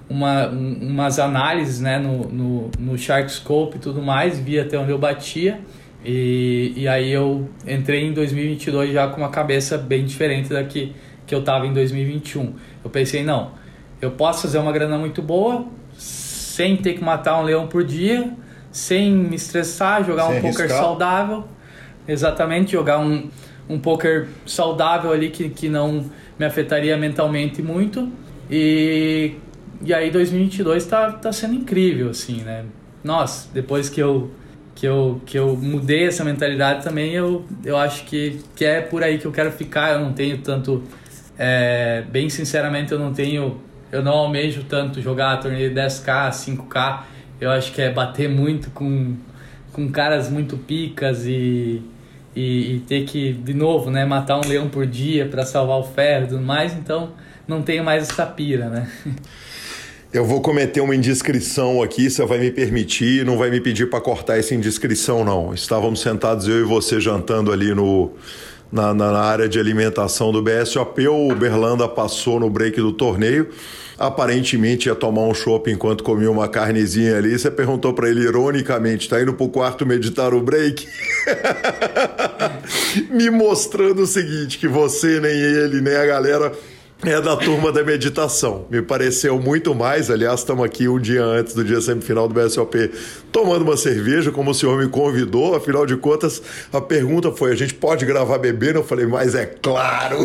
[0.07, 4.97] uma, umas análises né, no, no, no Sharkscope e tudo mais, vi até onde eu
[4.99, 5.59] batia.
[6.03, 10.95] E, e aí eu entrei em 2022 já com uma cabeça bem diferente da que,
[11.27, 12.53] que eu tava em 2021.
[12.83, 13.51] Eu pensei, não,
[14.01, 15.65] eu posso fazer uma grana muito boa,
[15.97, 18.33] sem ter que matar um leão por dia,
[18.71, 21.43] sem me estressar, jogar sem um poker saudável.
[22.07, 23.29] Exatamente, jogar um,
[23.67, 26.09] um poker saudável ali que, que não
[26.39, 28.09] me afetaria mentalmente muito.
[28.49, 29.35] E,
[29.83, 32.65] e aí 2022 tá, tá sendo incrível, assim, né?
[33.03, 34.31] Nossa, depois que eu,
[34.79, 39.03] que eu, que eu mudei essa mentalidade também, eu, eu acho que, que é por
[39.03, 39.93] aí que eu quero ficar.
[39.93, 40.83] Eu não tenho tanto...
[41.37, 43.61] É, bem sinceramente, eu não tenho
[43.91, 47.01] eu não almejo tanto jogar torneio 10k, 5k.
[47.41, 49.15] Eu acho que é bater muito com,
[49.71, 51.81] com caras muito picas e,
[52.35, 55.83] e, e ter que, de novo, né, matar um leão por dia para salvar o
[55.83, 56.73] ferro e tudo mais.
[56.73, 57.13] Então,
[57.47, 58.89] não tenho mais essa pira, né?
[60.11, 64.01] Eu vou cometer uma indiscrição aqui, você vai me permitir, não vai me pedir para
[64.01, 65.53] cortar essa indiscrição, não.
[65.53, 68.11] Estávamos sentados eu e você jantando ali no,
[68.71, 71.07] na, na, área de alimentação do BSOP.
[71.07, 73.49] O Berlanda passou no break do torneio.
[73.99, 77.37] Aparentemente ia tomar um chopp enquanto comia uma carnezinha ali.
[77.37, 80.87] Você perguntou para ele ironicamente: tá indo pro quarto meditar o break?
[83.11, 86.51] Me mostrando o seguinte: que você, nem ele, nem a galera
[87.03, 88.65] é da turma da meditação.
[88.69, 90.11] Me pareceu muito mais.
[90.11, 92.91] Aliás, estamos aqui um dia antes do dia semifinal do BSOP
[93.31, 95.55] tomando uma cerveja, como o senhor me convidou.
[95.55, 96.41] Afinal de contas,
[96.73, 98.79] a pergunta foi: a gente pode gravar bebendo?
[98.79, 100.17] Eu falei, mas é claro!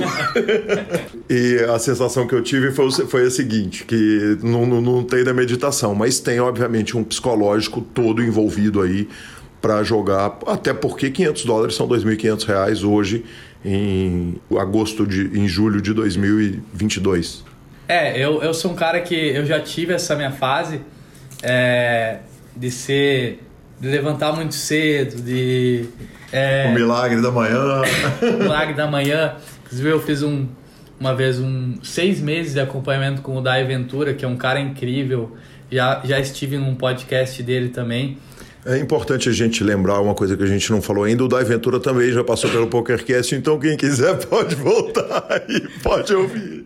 [1.31, 5.23] e a sensação que eu tive foi, foi a seguinte: que não, não, não tem
[5.23, 9.09] da meditação, mas tem, obviamente, um psicológico todo envolvido aí
[9.63, 13.25] para jogar, até porque 500 dólares são 2.500 reais hoje
[13.65, 17.45] em agosto de em julho de 2022.
[17.89, 20.81] É, eu, eu sou um cara que eu já tive essa minha fase
[21.43, 22.19] é,
[22.55, 23.41] de ser
[23.81, 25.87] de levantar muito cedo, de
[26.33, 27.83] é, o milagre da manhã,
[28.39, 29.37] milagre da manhã.
[29.65, 30.47] Inclusive eu fiz um
[30.99, 34.61] uma vez um seis meses de acompanhamento com o Dai Ventura, que é um cara
[34.61, 35.37] incrível.
[35.71, 38.19] Já já estive num podcast dele também
[38.67, 41.23] É importante a gente lembrar uma coisa que a gente não falou ainda.
[41.23, 46.15] O Dai Ventura também já passou pelo PokerCast, então quem quiser pode voltar e pode
[46.15, 46.65] ouvir.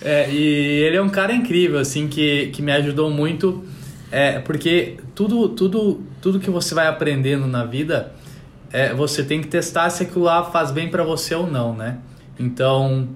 [0.00, 3.62] É, e ele é um cara incrível, assim, que, que me ajudou muito.
[4.10, 8.10] É, porque tudo, tudo, tudo que você vai aprendendo na vida,
[8.72, 11.98] é, você tem que testar se aquilo lá faz bem para você ou não, né?
[12.40, 13.06] Então,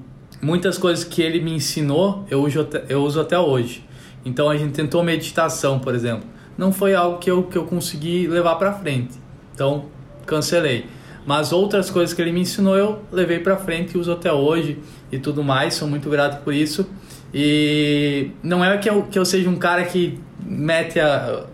[0.42, 3.82] muitas coisas que ele me ensinou, eu uso, eu uso até hoje.
[4.22, 8.26] Então, a gente tentou meditação, por exemplo não foi algo que eu, que eu consegui
[8.26, 9.14] levar para frente.
[9.54, 9.86] Então,
[10.26, 10.86] cancelei.
[11.24, 14.78] Mas outras coisas que ele me ensinou eu levei para frente e uso até hoje
[15.10, 15.74] e tudo mais.
[15.74, 16.88] Sou muito grato por isso.
[17.32, 21.44] E não é que eu, que eu seja um cara que mete a,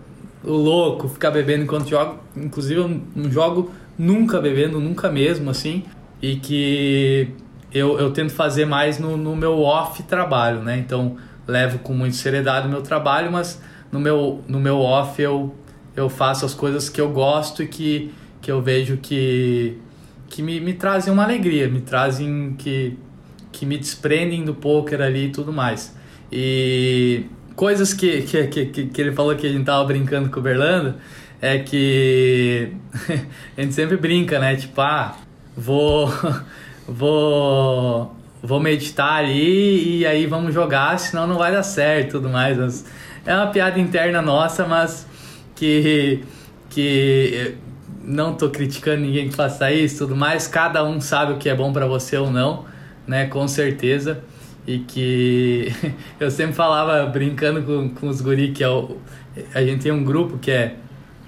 [0.43, 2.15] o louco, ficar bebendo enquanto joga.
[2.35, 5.83] Inclusive, eu não jogo nunca bebendo, nunca mesmo, assim.
[6.21, 7.29] E que
[7.71, 10.77] eu, eu tento fazer mais no, no meu off trabalho, né?
[10.77, 11.15] Então,
[11.47, 15.55] levo com muita seriedade o meu trabalho, mas no meu, no meu off eu,
[15.95, 19.77] eu faço as coisas que eu gosto e que, que eu vejo que,
[20.27, 22.97] que me, me trazem uma alegria, me trazem que,
[23.51, 25.95] que me desprendem do poker ali e tudo mais.
[26.31, 27.25] E
[27.55, 30.95] coisas que, que, que, que ele falou que a gente tava brincando com o Berlando
[31.41, 32.71] é que
[33.57, 34.55] a gente sempre brinca, né?
[34.55, 35.17] Tipo, ah,
[35.55, 36.07] vou,
[36.87, 42.57] vou, vou meditar ali e aí vamos jogar, senão não vai dar certo tudo mais.
[42.57, 42.85] Mas
[43.25, 45.07] é uma piada interna nossa, mas
[45.55, 46.23] que,
[46.69, 47.55] que
[48.03, 50.47] não tô criticando ninguém que faça isso tudo mais.
[50.47, 52.65] Cada um sabe o que é bom para você ou não,
[53.07, 53.25] né?
[53.27, 54.23] Com certeza.
[54.65, 55.71] E que
[56.19, 58.97] eu sempre falava, brincando com, com os guri, que é o,
[59.53, 60.75] a gente tem um grupo que é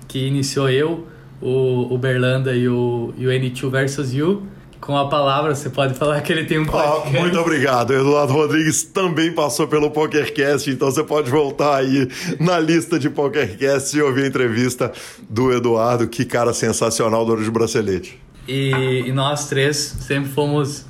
[0.08, 1.08] que iniciou eu,
[1.41, 4.45] o, o Berlanda e o, e o N2 versus You
[4.81, 7.15] com a palavra, você pode falar que ele tem um podcast.
[7.15, 7.93] muito obrigado.
[7.93, 13.95] Eduardo Rodrigues também passou pelo PokerCast, então você pode voltar aí na lista de PokerCast
[13.95, 14.91] e ouvir a entrevista
[15.29, 16.07] do Eduardo.
[16.07, 18.19] Que cara sensacional do Ouro de Bracelete.
[18.47, 20.83] E, e, nós três sempre fomos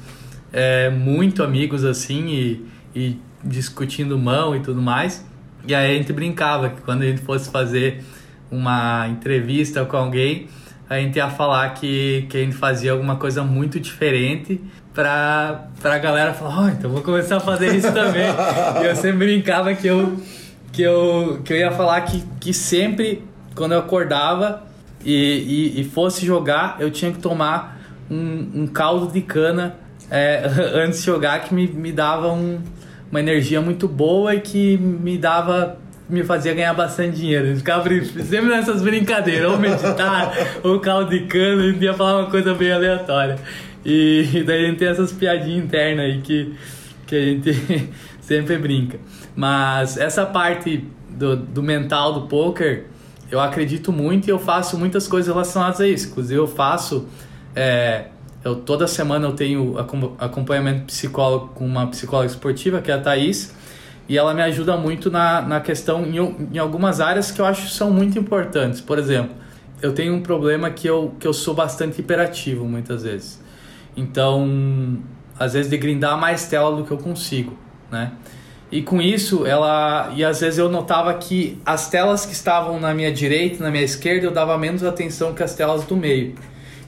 [0.54, 5.25] é, muito amigos assim e, e discutindo mão e tudo mais.
[5.67, 8.01] E aí a gente brincava que quando a gente fosse fazer
[8.49, 10.47] uma entrevista com alguém
[10.91, 14.60] a gente ia falar que, que a gente fazia alguma coisa muito diferente
[14.93, 18.25] pra, pra galera falar, oh, então vou começar a fazer isso também.
[18.82, 20.17] e eu sempre brincava que eu,
[20.69, 23.23] que eu, que eu ia falar que, que sempre,
[23.56, 24.63] quando eu acordava
[25.06, 29.77] e, e, e fosse jogar, eu tinha que tomar um, um caldo de cana
[30.10, 30.43] é,
[30.75, 32.60] antes de jogar que me, me dava um,
[33.10, 35.77] uma energia muito boa e que me dava
[36.12, 37.47] me fazia ganhar bastante dinheiro.
[37.47, 42.71] Gente ficava sempre nessas brincadeiras, ou meditar, ou a gente ia falar uma coisa bem
[42.71, 43.38] aleatória.
[43.86, 46.54] E daí a gente tem essas piadinhas internas aí que,
[47.08, 47.89] que a gente
[48.21, 49.00] sempre brinca.
[49.36, 52.86] Mas essa parte do, do mental do poker,
[53.32, 56.10] eu acredito muito e eu faço muitas coisas relacionadas a isso.
[56.10, 57.08] Inclusive eu faço.
[57.56, 58.08] É,
[58.43, 59.76] eu, toda semana eu tenho
[60.19, 63.54] acompanhamento psicólogo com uma psicóloga esportiva, que é a Thaís
[64.08, 66.18] e ela me ajuda muito na, na questão em,
[66.54, 68.82] em algumas áreas que eu acho que são muito importantes.
[68.82, 69.36] Por exemplo,
[69.82, 73.42] eu tenho um problema que eu, que eu sou bastante hiperativo muitas vezes.
[73.96, 75.00] Então,
[75.38, 77.58] às vezes de grindar mais tela do que eu consigo,
[77.92, 78.12] né?
[78.72, 82.94] E com isso, ela e às vezes eu notava que as telas que estavam na
[82.94, 86.36] minha direita, na minha esquerda, eu dava menos atenção que as telas do meio.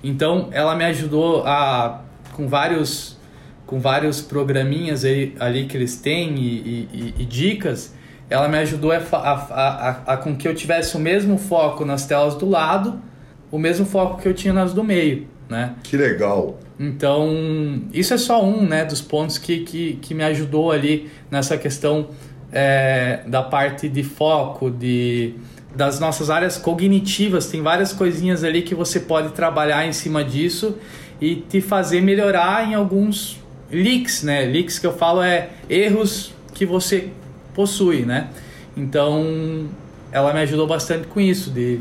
[0.01, 3.17] Então, ela me ajudou a com vários
[3.65, 7.93] com vários programinhas aí, ali que eles têm e, e, e dicas,
[8.29, 12.05] ela me ajudou a, a, a, a, com que eu tivesse o mesmo foco nas
[12.05, 12.99] telas do lado,
[13.51, 15.75] o mesmo foco que eu tinha nas do meio, né?
[15.83, 16.59] Que legal!
[16.79, 21.57] Então, isso é só um né, dos pontos que, que, que me ajudou ali nessa
[21.57, 22.09] questão
[22.51, 25.35] é, da parte de foco, de,
[25.75, 27.47] das nossas áreas cognitivas.
[27.47, 30.77] Tem várias coisinhas ali que você pode trabalhar em cima disso
[31.21, 33.42] e te fazer melhorar em alguns
[33.73, 34.45] leaks, né?
[34.45, 37.09] Leaks que eu falo é erros que você
[37.53, 38.29] possui, né?
[38.77, 39.67] Então,
[40.11, 41.79] ela me ajudou bastante com isso, de,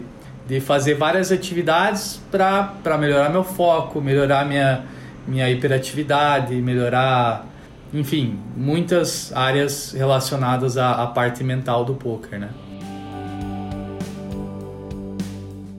[0.49, 4.85] de fazer várias atividades para melhorar meu foco, melhorar minha,
[5.27, 7.47] minha hiperatividade, melhorar,
[7.93, 12.51] enfim, muitas áreas relacionadas à, à parte mental do poker, né?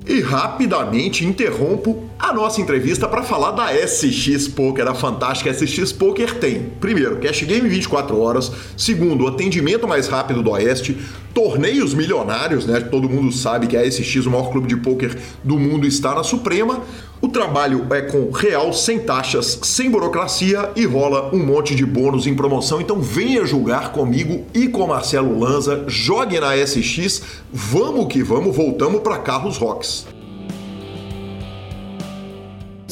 [0.06, 6.36] E rapidamente interrompo a nossa entrevista para falar da SX Poker, a fantástica SX Poker
[6.40, 10.98] tem, primeiro, cash game 24 horas, segundo, atendimento mais rápido do Oeste,
[11.34, 12.80] torneios milionários, né?
[12.80, 16.24] Todo mundo sabe que a SX, o maior clube de poker do mundo, está na
[16.24, 16.82] Suprema.
[17.20, 22.26] O trabalho é com real, sem taxas, sem burocracia e rola um monte de bônus
[22.26, 22.80] em promoção.
[22.80, 27.22] Então venha julgar comigo e com Marcelo Lanza, jogue na SX,
[27.52, 30.13] vamos que vamos, voltamos para Carlos Rocks.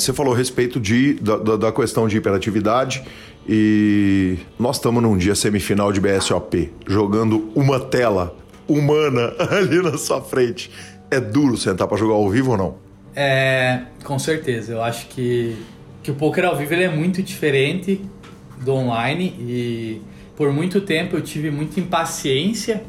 [0.01, 3.03] Você falou a respeito de, da, da questão de hiperatividade
[3.47, 8.35] e nós estamos num dia semifinal de BSOP, jogando uma tela
[8.67, 10.71] humana ali na sua frente.
[11.11, 12.75] É duro sentar para jogar ao vivo ou não?
[13.15, 14.73] É, com certeza.
[14.73, 15.55] Eu acho que,
[16.01, 18.01] que o poker ao vivo ele é muito diferente
[18.59, 20.01] do online e
[20.35, 22.81] por muito tempo eu tive muita impaciência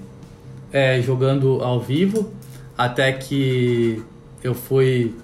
[0.72, 2.32] é, jogando ao vivo
[2.78, 4.02] até que
[4.42, 5.14] eu fui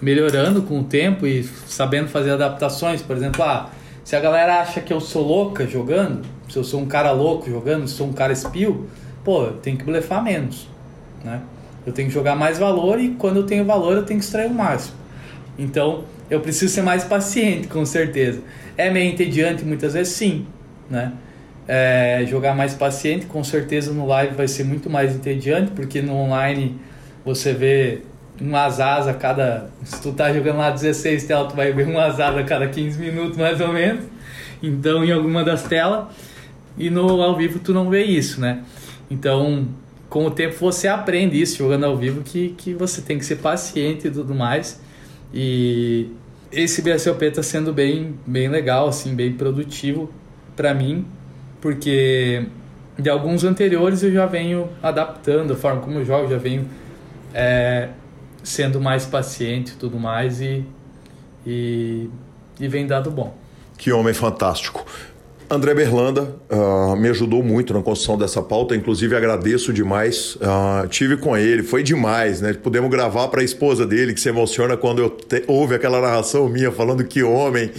[0.00, 3.02] melhorando com o tempo e sabendo fazer adaptações.
[3.02, 3.70] Por exemplo, ah,
[4.04, 7.50] se a galera acha que eu sou louca jogando, se eu sou um cara louco
[7.50, 8.86] jogando, se sou um cara espio,
[9.24, 10.68] pô, eu tenho que blefar menos,
[11.24, 11.40] né?
[11.86, 14.50] Eu tenho que jogar mais valor e quando eu tenho valor eu tenho que extrair
[14.50, 14.96] o máximo.
[15.58, 18.40] Então, eu preciso ser mais paciente, com certeza.
[18.76, 20.46] É meio entediante muitas vezes, sim,
[20.88, 21.12] né?
[21.66, 26.14] É, jogar mais paciente, com certeza no live vai ser muito mais entediante, porque no
[26.14, 26.78] online
[27.24, 28.02] você vê
[28.40, 29.70] um asas a cada.
[29.84, 32.98] Se tu tá jogando lá 16 telas, tu vai ver um asas a cada 15
[32.98, 34.04] minutos mais ou menos.
[34.62, 36.06] Então, em alguma das telas.
[36.76, 38.62] E no ao vivo tu não vê isso, né?
[39.10, 39.66] Então,
[40.08, 43.36] com o tempo você aprende isso jogando ao vivo, que, que você tem que ser
[43.36, 44.80] paciente e tudo mais.
[45.34, 46.08] E
[46.52, 50.10] esse BSOP está sendo bem, bem legal, assim, bem produtivo
[50.56, 51.04] para mim,
[51.60, 52.46] porque
[52.98, 56.66] de alguns anteriores eu já venho adaptando a forma como eu jogo, já venho
[57.34, 57.90] é,
[58.48, 60.64] sendo mais paciente e tudo mais e,
[61.46, 62.08] e,
[62.58, 63.34] e vem dado bom.
[63.76, 64.84] Que homem fantástico.
[65.50, 70.36] André Berlanda uh, me ajudou muito na construção dessa pauta, inclusive agradeço demais.
[70.36, 72.52] Uh, tive com ele, foi demais, né?
[72.52, 75.44] Podemos gravar para a esposa dele, que se emociona quando eu te...
[75.46, 77.70] ouve aquela narração minha falando que homem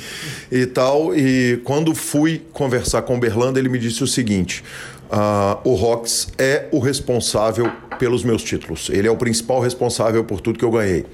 [0.51, 1.15] e tal.
[1.15, 4.63] E quando fui conversar com o Berlanda, ele me disse o seguinte:
[5.10, 8.89] uh, o Rox é o responsável pelos meus títulos.
[8.89, 11.05] Ele é o principal responsável por tudo que eu ganhei.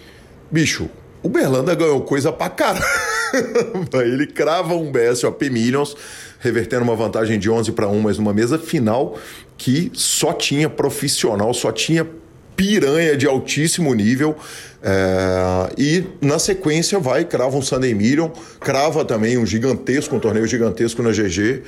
[0.52, 0.90] Bicho,
[1.24, 2.86] o Berlanda ganhou coisa pra caramba.
[4.06, 5.96] Ele crava um BSOP Millions,
[6.40, 9.18] revertendo uma vantagem de 11 para 1, mas numa mesa final
[9.58, 12.08] que só tinha profissional, só tinha
[12.56, 14.36] piranha de altíssimo nível.
[14.82, 18.30] É, e na sequência vai, crava um Sunday Million,
[18.60, 21.64] crava também um gigantesco, um torneio gigantesco na GG.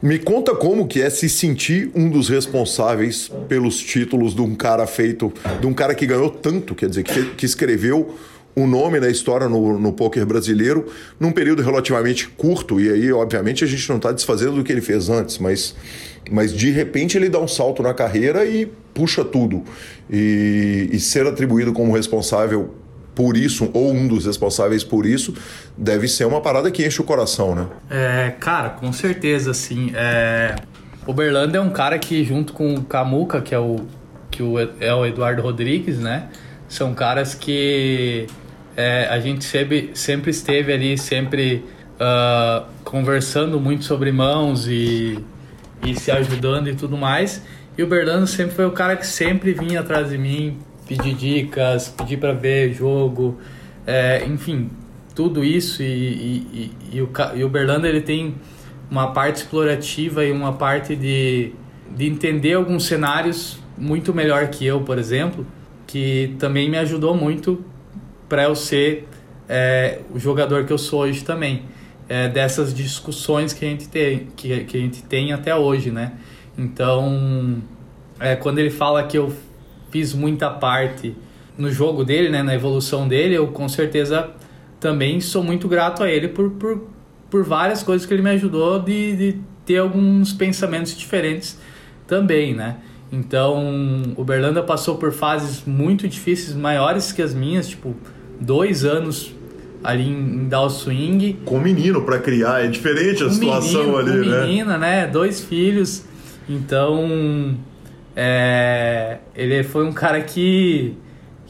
[0.00, 4.86] Me conta como que é se sentir um dos responsáveis pelos títulos de um cara
[4.86, 8.14] feito, de um cara que ganhou tanto, quer dizer, que, que escreveu
[8.56, 10.86] um nome na história no, no poker brasileiro
[11.18, 12.80] num período relativamente curto.
[12.80, 15.74] E aí, obviamente, a gente não está desfazendo do que ele fez antes, mas,
[16.30, 19.64] mas de repente ele dá um salto na carreira e puxa tudo.
[20.08, 22.72] E, e ser atribuído como responsável
[23.18, 25.34] por isso, ou um dos responsáveis por isso,
[25.76, 27.66] deve ser uma parada que enche o coração, né?
[27.90, 29.90] É, cara, com certeza, assim.
[29.92, 30.54] É...
[31.04, 33.80] O Berlando é um cara que, junto com o Camuca, que é o,
[34.30, 36.28] que o, é o Eduardo Rodrigues, né?
[36.68, 38.28] São caras que
[38.76, 41.64] é, a gente sempre, sempre esteve ali, sempre
[41.94, 45.18] uh, conversando muito sobre mãos e,
[45.84, 47.42] e se ajudando e tudo mais.
[47.76, 50.56] E o Berlando sempre foi o cara que sempre vinha atrás de mim,
[50.88, 53.38] pedir dicas, pedir para ver jogo,
[53.86, 54.70] é, enfim,
[55.14, 55.82] tudo isso.
[55.82, 58.34] E, e, e, e o, e o Berlando ele tem
[58.90, 61.52] uma parte explorativa e uma parte de,
[61.94, 65.46] de entender alguns cenários muito melhor que eu, por exemplo,
[65.86, 67.62] que também me ajudou muito
[68.28, 69.06] para eu ser
[69.48, 71.62] é, o jogador que eu sou hoje também.
[72.08, 76.12] É, dessas discussões que a gente tem, que, que a gente tem até hoje, né?
[76.56, 77.62] Então,
[78.18, 79.30] é, quando ele fala que eu
[79.90, 81.14] fiz muita parte
[81.56, 84.30] no jogo dele, né, na evolução dele, eu com certeza
[84.78, 86.82] também sou muito grato a ele por, por,
[87.28, 89.36] por várias coisas que ele me ajudou de, de
[89.66, 91.58] ter alguns pensamentos diferentes
[92.06, 92.76] também, né?
[93.10, 97.96] Então, o Berlanda passou por fases muito difíceis, maiores que as minhas, tipo,
[98.40, 99.34] dois anos
[99.82, 101.38] ali em, em Down Swing.
[101.44, 104.46] Com menino para criar, é diferente a situação menino, ali, com né?
[104.46, 105.06] menina, né?
[105.06, 106.04] Dois filhos.
[106.48, 107.56] Então,
[108.20, 110.98] é, ele foi um cara que,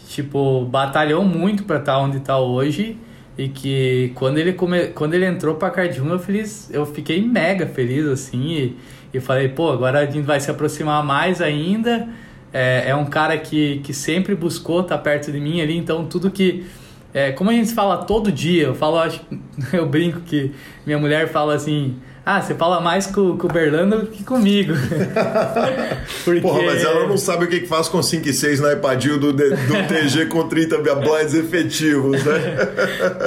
[0.06, 2.98] tipo, batalhou muito para estar tá onde está hoje
[3.38, 7.22] e que quando ele, come, quando ele entrou para Card 1 eu, feliz, eu fiquei
[7.22, 8.76] mega feliz, assim, e,
[9.14, 12.06] e falei, pô, agora a gente vai se aproximar mais ainda.
[12.52, 16.04] É, é um cara que, que sempre buscou estar tá perto de mim ali, então
[16.04, 16.66] tudo que
[17.14, 19.22] é, como a gente fala todo dia, eu falo, acho,
[19.72, 20.52] eu brinco que
[20.84, 21.96] minha mulher fala assim,
[22.30, 24.74] ah, você fala mais com, com o Berlando que comigo.
[26.26, 26.42] Porque...
[26.42, 29.18] Porra, mas ela não sabe o que, que faz com 5 e 6 no iPadinho
[29.18, 29.44] do, do
[29.88, 32.34] TG com 30 blinds efetivos, né?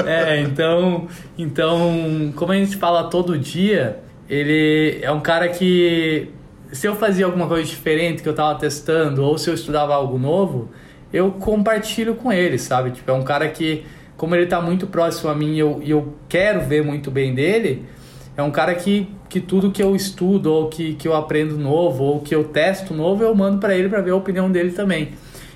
[0.06, 3.98] é, então, então, como a gente fala todo dia,
[4.30, 6.30] ele é um cara que
[6.72, 10.20] se eu fazia alguma coisa diferente que eu tava testando ou se eu estudava algo
[10.20, 10.70] novo,
[11.12, 12.92] eu compartilho com ele, sabe?
[12.92, 13.84] Tipo, é um cara que,
[14.16, 17.84] como ele tá muito próximo a mim e eu, eu quero ver muito bem dele,
[18.36, 22.04] é um cara que, que tudo que eu estudo ou que, que eu aprendo novo
[22.04, 25.10] ou que eu testo novo, eu mando para ele para ver a opinião dele também.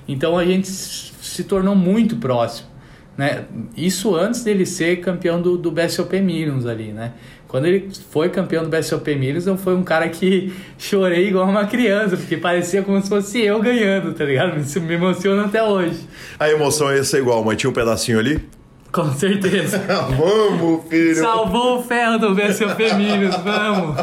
[0.06, 2.68] Então a gente se tornou muito próximo.
[3.16, 3.44] Né?
[3.74, 7.14] Isso antes dele ser campeão do, do BSOP Millions ali, né?
[7.48, 11.64] Quando ele foi campeão do BSOP Millions, eu fui um cara que chorei igual uma
[11.64, 14.60] criança, porque parecia como se fosse eu ganhando, tá ligado?
[14.60, 16.00] Isso me emociona até hoje.
[16.38, 18.42] A emoção ia ser igual, mas tinha um pedacinho ali?
[18.92, 19.78] Com certeza.
[20.16, 21.16] vamos, filho.
[21.16, 23.96] Salvou o ferro do BSOP Minas, vamos.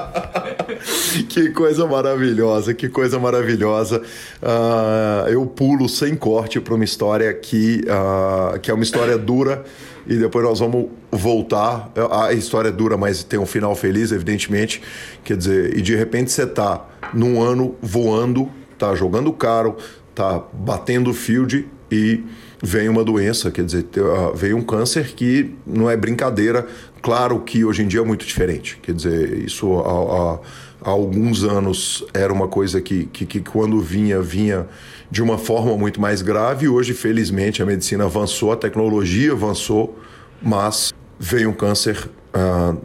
[1.29, 4.01] que coisa maravilhosa, que coisa maravilhosa.
[4.41, 9.63] Uh, eu pulo sem corte para uma história que, uh, que é uma história dura
[10.05, 11.91] e depois nós vamos voltar.
[12.11, 14.81] A história é dura, mas tem um final feliz, evidentemente.
[15.23, 19.77] Quer dizer, e de repente você tá num ano voando, tá jogando caro,
[20.13, 22.23] tá batendo field e
[22.65, 26.65] vem uma doença, quer dizer, ah, veio um câncer que não é brincadeira.
[27.01, 28.79] Claro que hoje em dia é muito diferente.
[28.81, 30.39] Quer dizer, isso há, há,
[30.81, 34.65] há alguns anos era uma coisa que, que, que, quando vinha, vinha
[35.11, 36.69] de uma forma muito mais grave.
[36.69, 39.99] Hoje, felizmente, a medicina avançou, a tecnologia avançou,
[40.41, 42.77] mas veio um câncer ah,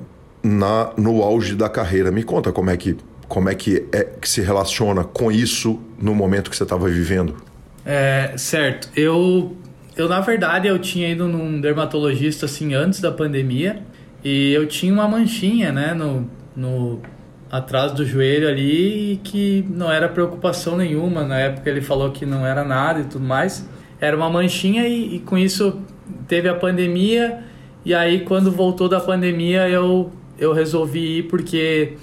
[0.42, 2.10] na, no auge da carreira.
[2.10, 2.96] Me conta como é que
[3.28, 7.36] como é que, é que se relaciona com isso no momento que você estava vivendo?
[7.84, 8.88] É, certo.
[8.96, 9.54] Eu
[9.98, 13.82] eu, na verdade, eu tinha ido num dermatologista assim antes da pandemia
[14.22, 17.02] e eu tinha uma manchinha, né, no, no
[17.50, 21.24] atrás do joelho ali que não era preocupação nenhuma.
[21.24, 23.68] Na época ele falou que não era nada e tudo mais.
[24.00, 25.82] Era uma manchinha e, e com isso
[26.28, 27.40] teve a pandemia
[27.84, 31.94] e aí quando voltou da pandemia eu eu resolvi ir porque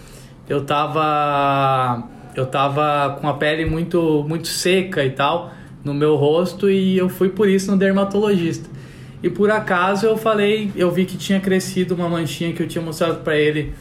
[0.50, 2.04] eu tava
[2.36, 5.55] eu tava com a pele muito muito seca e tal
[5.86, 8.68] no meu rosto e eu fui por isso no dermatologista.
[9.22, 12.84] E por acaso eu falei, eu vi que tinha crescido uma manchinha que eu tinha
[12.84, 13.74] mostrado para ele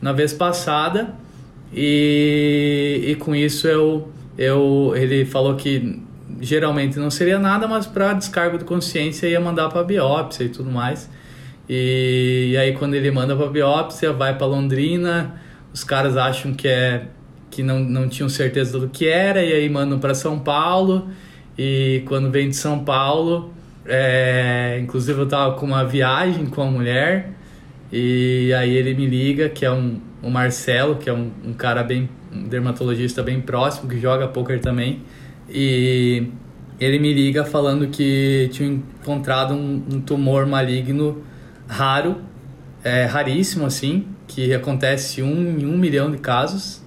[0.00, 1.14] na vez passada
[1.72, 6.02] e, e com isso eu, eu ele falou que
[6.40, 10.70] geralmente não seria nada, mas para descargo de consciência ia mandar para biópsia e tudo
[10.70, 11.08] mais.
[11.68, 15.40] E, e aí quando ele manda para biópsia, vai para Londrina,
[15.72, 17.06] os caras acham que é
[17.50, 21.08] que não, não tinham certeza do que era e aí mandam para São Paulo
[21.56, 23.52] e quando vem de São Paulo,
[23.84, 27.32] é, inclusive eu tava com uma viagem com a mulher
[27.92, 31.82] e aí ele me liga, que é um, o Marcelo, que é um, um cara
[31.82, 35.02] bem, um dermatologista bem próximo, que joga poker também.
[35.48, 36.28] E
[36.80, 41.22] ele me liga falando que tinha encontrado um, um tumor maligno
[41.68, 42.16] raro,
[42.82, 46.81] é, raríssimo assim, que acontece um, em um milhão de casos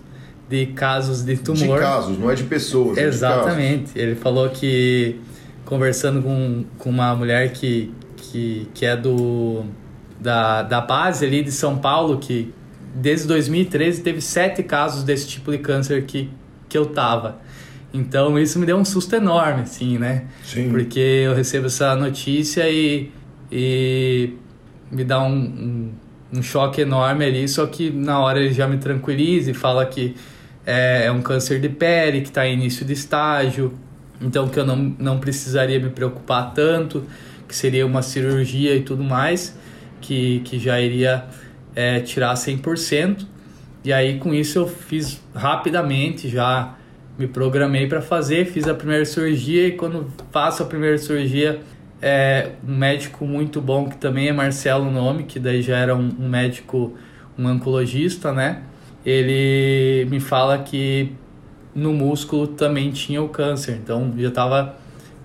[0.48, 1.78] de casos de tumor.
[1.78, 2.98] De casos, não é de pessoas.
[2.98, 3.98] Exatamente.
[4.00, 5.20] É Ele falou que
[5.66, 9.66] conversando com, com uma mulher que, que, que é do
[10.20, 12.54] da, da base ali de São Paulo, que
[12.94, 16.30] desde 2013 teve sete casos desse tipo de câncer que,
[16.70, 17.40] que eu tava.
[17.94, 20.26] Então isso me deu um susto enorme, assim, né?
[20.44, 20.70] Sim.
[20.70, 23.12] Porque eu recebo essa notícia e,
[23.52, 24.34] e
[24.92, 25.92] me dá um, um,
[26.34, 30.16] um choque enorme ali, só que na hora ele já me tranquiliza e fala que
[30.66, 33.74] é, é um câncer de pele que está em início de estágio,
[34.22, 37.04] então que eu não, não precisaria me preocupar tanto,
[37.48, 39.58] que seria uma cirurgia e tudo mais,
[40.02, 41.26] que, que já iria
[41.76, 43.26] é, tirar 100%.
[43.84, 46.76] E aí com isso eu fiz rapidamente, já
[47.18, 51.62] me programei para fazer, fiz a primeira cirurgia e quando faço a primeira cirurgia,
[52.02, 56.10] é um médico muito bom que também é Marcelo nome, que daí já era um,
[56.20, 56.94] um médico,
[57.38, 58.64] um oncologista, né?
[59.06, 61.12] Ele me fala que
[61.74, 63.80] no músculo também tinha o câncer.
[63.84, 64.76] Então já tava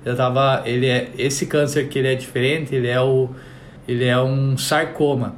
[0.05, 3.31] já tava ele é esse câncer que ele é diferente, ele é o
[3.89, 5.35] ele é um sarcoma.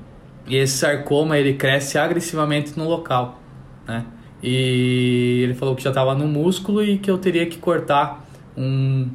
[0.47, 3.41] E esse sarcoma ele cresce agressivamente no local,
[3.87, 4.05] né?
[4.43, 8.27] E ele falou que já estava no músculo e que eu teria que cortar
[8.57, 9.09] um,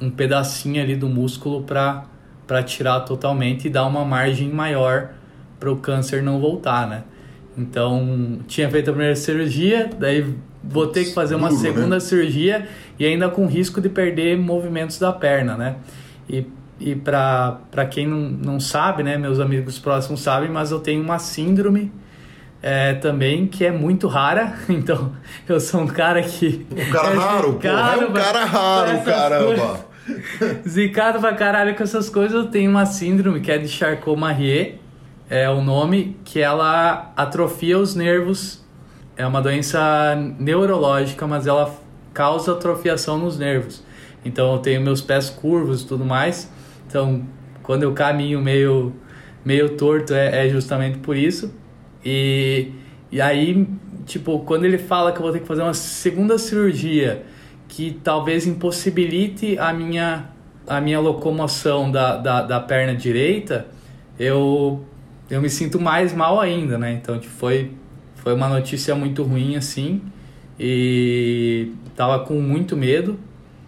[0.00, 2.04] um pedacinho ali do músculo para
[2.46, 5.12] para tirar totalmente e dar uma margem maior
[5.58, 7.04] para o câncer não voltar, né?
[7.56, 11.68] Então, tinha feito a primeira cirurgia, daí vou ter que fazer uma Duro, né?
[11.68, 12.00] segunda né?
[12.00, 15.76] cirurgia e ainda com risco de perder movimentos da perna, né?
[16.28, 16.44] E
[16.80, 21.18] e para quem não, não sabe, né, meus amigos próximos sabem, mas eu tenho uma
[21.18, 21.92] síndrome
[22.60, 24.54] é, também que é muito rara.
[24.68, 25.12] Então,
[25.48, 26.66] eu sou um cara que.
[26.70, 27.68] Um cara é raro, pô.
[27.68, 29.86] É um cara raro, caramba.
[30.68, 32.32] Zicado pra caralho com essas coisas.
[32.32, 34.80] Eu tenho uma síndrome que é de Charcot-Marie,
[35.34, 38.62] é o nome, que ela atrofia os nervos.
[39.16, 41.74] É uma doença neurológica, mas ela
[42.12, 43.82] causa atrofiação nos nervos.
[44.24, 46.48] Então eu tenho meus pés curvos e tudo mais.
[46.86, 47.24] Então,
[47.64, 48.94] quando eu caminho meio,
[49.44, 51.52] meio torto, é, é justamente por isso.
[52.04, 52.70] E,
[53.10, 53.66] e aí,
[54.06, 57.24] tipo, quando ele fala que eu vou ter que fazer uma segunda cirurgia,
[57.66, 60.30] que talvez impossibilite a minha,
[60.64, 63.66] a minha locomoção da, da, da perna direita,
[64.16, 64.84] eu,
[65.30, 66.92] eu me sinto mais mal ainda, né?
[66.92, 67.72] Então, tipo, foi,
[68.16, 70.02] foi uma notícia muito ruim, assim,
[70.58, 73.18] e tava com muito medo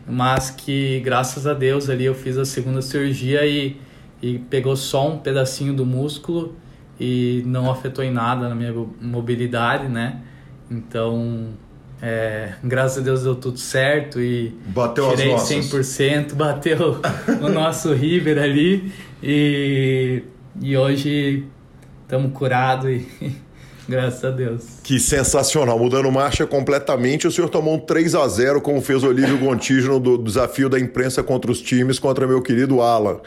[0.06, 3.76] mas que graças a Deus ali eu fiz a segunda cirurgia e,
[4.22, 6.54] e pegou só um pedacinho do músculo
[6.98, 10.20] e não afetou em nada na minha mobilidade, né?
[10.70, 11.48] Então,
[12.00, 15.70] é, graças a Deus deu tudo certo e bateu tirei as nossas.
[15.70, 17.00] 100%, bateu
[17.42, 18.92] o nosso River ali
[19.22, 20.22] e,
[20.60, 21.44] e hoje
[22.04, 23.46] estamos curados e
[23.88, 24.62] Graças a Deus.
[24.82, 25.78] Que sensacional.
[25.78, 30.18] Mudando marcha completamente, o senhor tomou um 3 a 0 como fez Olívio Gontijo no
[30.18, 33.20] desafio da imprensa contra os times, contra meu querido Alan.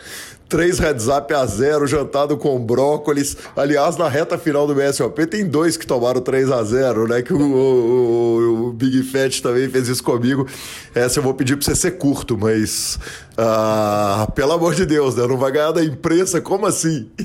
[0.50, 3.38] Três heads up a zero, jantado com brócolis.
[3.56, 7.22] Aliás, na reta final do BSOP tem dois que tomaram 3 a 0 né?
[7.22, 10.48] Que o, o, o Big Fat também fez isso comigo.
[10.96, 13.00] Essa eu vou pedir pra você ser curto, mas.
[13.38, 15.28] Ah, pelo amor de Deus, né?
[15.28, 16.42] Não vai ganhar da imprensa?
[16.42, 17.08] Como assim?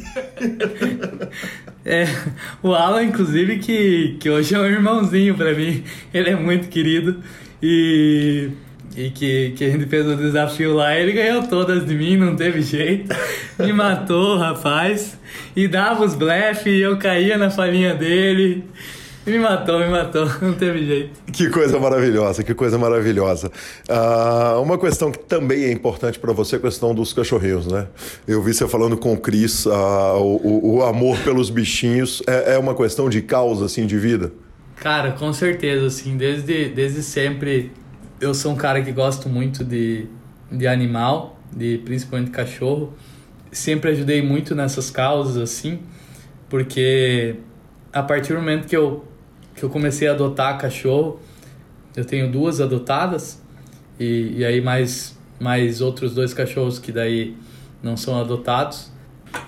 [1.87, 2.07] É,
[2.63, 5.85] o Alan, inclusive, que, que hoje é um irmãozinho para mim.
[6.15, 7.23] Ele é muito querido.
[7.63, 8.49] E
[8.97, 12.37] e que, que a gente fez o desafio lá, ele ganhou todas de mim, não
[12.37, 13.15] teve jeito.
[13.59, 15.19] Me matou, rapaz.
[15.57, 18.65] E dava os blefe e eu caía na falinha dele.
[19.27, 21.11] Me matou, me matou, não teve jeito.
[21.33, 23.51] Que coisa maravilhosa, que coisa maravilhosa.
[23.89, 27.89] Uh, uma questão que também é importante para você, é a questão dos cachorrinhos, né?
[28.29, 29.71] Eu vi você falando com o Cris, uh,
[30.19, 34.31] o, o, amor pelos bichinhos é, é uma questão de causa, assim, de vida?
[34.77, 37.73] Cara, com certeza, assim, desde, desde sempre
[38.25, 40.07] eu sou um cara que gosto muito de,
[40.51, 42.95] de animal, de principalmente cachorro.
[43.53, 45.81] Sempre ajudei muito nessas causas assim,
[46.49, 47.37] porque
[47.93, 49.05] a partir do momento que eu
[49.55, 51.21] que eu comecei a adotar cachorro,
[51.95, 53.41] eu tenho duas adotadas
[54.01, 57.37] e, e aí mais mais outros dois cachorros que daí
[57.83, 58.91] não são adotados,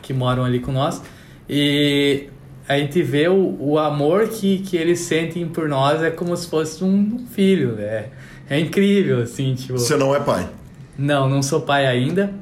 [0.03, 1.03] que moram ali com nós.
[1.49, 2.29] E
[2.69, 6.49] a gente vê o, o amor que, que eles sentem por nós é como se
[6.49, 8.11] fosse um filho, é,
[8.49, 9.79] é incrível, assim, tipo...
[9.79, 10.49] Você não é pai?
[10.97, 12.33] Não, não sou pai ainda.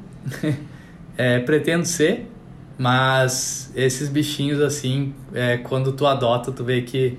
[1.17, 2.27] é, pretendo ser,
[2.77, 7.17] mas esses bichinhos, assim, é, quando tu adota, tu vê que,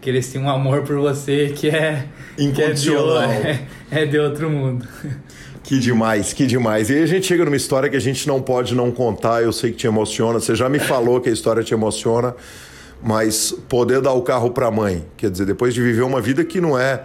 [0.00, 2.06] que eles têm um amor por você que é...
[2.38, 3.28] Incondicional.
[3.28, 3.58] Que é, de,
[3.92, 4.86] é, é de outro mundo.
[5.62, 6.90] Que demais, que demais.
[6.90, 9.50] E aí a gente chega numa história que a gente não pode não contar, eu
[9.50, 12.34] sei que te emociona, você já me falou que a história te emociona,
[13.02, 16.44] mas poder dar o carro para a mãe, quer dizer, depois de viver uma vida
[16.44, 17.04] que não é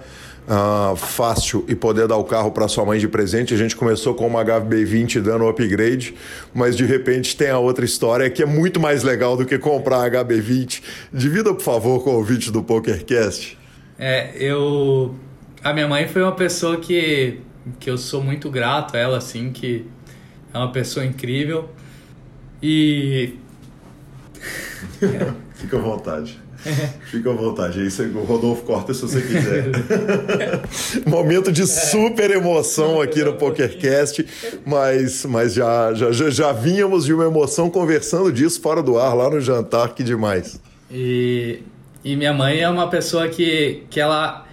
[0.49, 3.53] uh, fácil e poder dar o carro para sua mãe de presente.
[3.53, 6.15] A gente começou com uma HB20 dando um upgrade,
[6.53, 10.03] mas de repente tem a outra história que é muito mais legal do que comprar
[10.03, 10.81] a HB20.
[11.13, 13.57] Divida, por favor, com o ouvinte do PokerCast.
[13.97, 15.15] É, eu.
[15.63, 17.41] A minha mãe foi uma pessoa que,
[17.79, 19.85] que eu sou muito grato a ela, assim, que
[20.53, 21.69] é uma pessoa incrível.
[22.63, 23.33] E.
[25.55, 26.39] Fica à vontade.
[27.09, 27.79] Fica à vontade.
[27.79, 29.71] Aí o Rodolfo corta se você quiser.
[31.07, 34.25] Momento de super emoção aqui no PokerCast,
[34.65, 39.13] mas, mas já, já, já, já vínhamos de uma emoção conversando disso fora do ar,
[39.13, 40.59] lá no jantar, que demais.
[40.91, 41.59] E,
[42.03, 44.45] e minha mãe é uma pessoa que, que ela,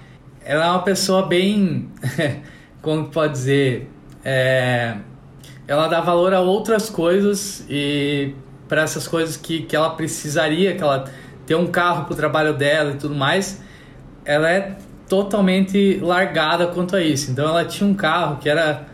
[0.44, 1.88] ela é uma pessoa bem.
[2.86, 3.88] como pode dizer?
[4.24, 4.96] É,
[5.66, 8.32] ela dá valor a outras coisas e
[8.68, 11.04] para essas coisas que, que ela precisaria, que ela
[11.46, 13.60] ter um carro pro trabalho dela e tudo mais,
[14.24, 14.76] ela é
[15.08, 17.30] totalmente largada quanto a isso.
[17.30, 18.86] Então ela tinha um carro que era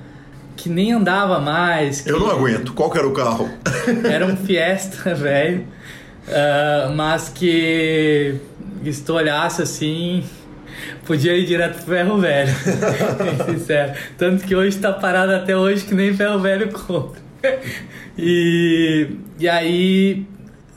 [0.57, 2.07] que nem andava mais.
[2.07, 2.73] Eu não aguento.
[2.75, 3.51] Qual que era o carro?
[4.05, 5.67] Era um Fiesta, velho.
[6.29, 8.37] Uh, mas que
[8.85, 10.23] se tu olhasse assim,
[11.05, 12.53] podia ir direto pro ferro velho.
[13.47, 13.93] Sincero.
[14.17, 17.21] Tanto que hoje tá parado até hoje que nem ferro velho compra.
[18.17, 19.09] E,
[19.41, 20.27] e aí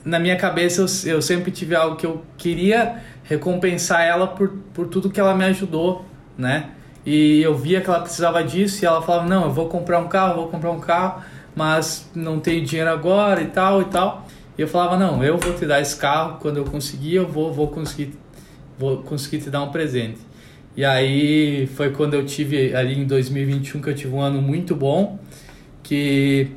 [0.06, 4.88] na minha cabeça eu, eu sempre tive algo que eu queria recompensar ela por, por
[4.88, 6.06] tudo que ela me ajudou,
[6.38, 6.70] né?
[7.06, 10.08] E eu via que ela precisava disso e ela falava: Não, eu vou comprar um
[10.08, 11.24] carro, vou comprar um carro.
[11.56, 14.28] mas não tenho dinheiro agora e tal e tal.
[14.58, 17.51] E eu falava, não, eu vou te dar esse carro, quando eu conseguir, eu vou,
[17.51, 18.14] vou conseguir
[18.78, 20.20] vou conseguir te dar um presente.
[20.76, 24.76] E aí foi quando eu tive ali em 2021 que eu tive um ano muito
[24.76, 25.18] bom,
[25.82, 26.51] que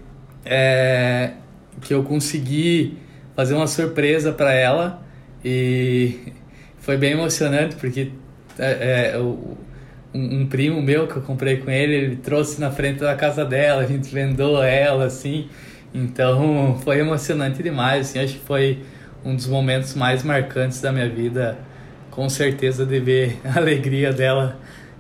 [0.44, 1.34] é,
[1.80, 2.98] que eu consegui
[3.38, 5.00] fazer uma surpresa para ela
[5.44, 6.32] e
[6.80, 8.10] foi bem emocionante porque
[8.58, 9.54] é, é, um,
[10.12, 13.82] um, primo meu que eu comprei com ele, ele trouxe na frente da casa dela,
[13.82, 15.48] a gente vendou ela assim.
[15.94, 18.80] Então foi emocionante demais, assim, acho que foi
[19.24, 21.56] um dos momentos mais marcantes da minha vida,
[22.10, 24.58] com certeza de ver a alegria dela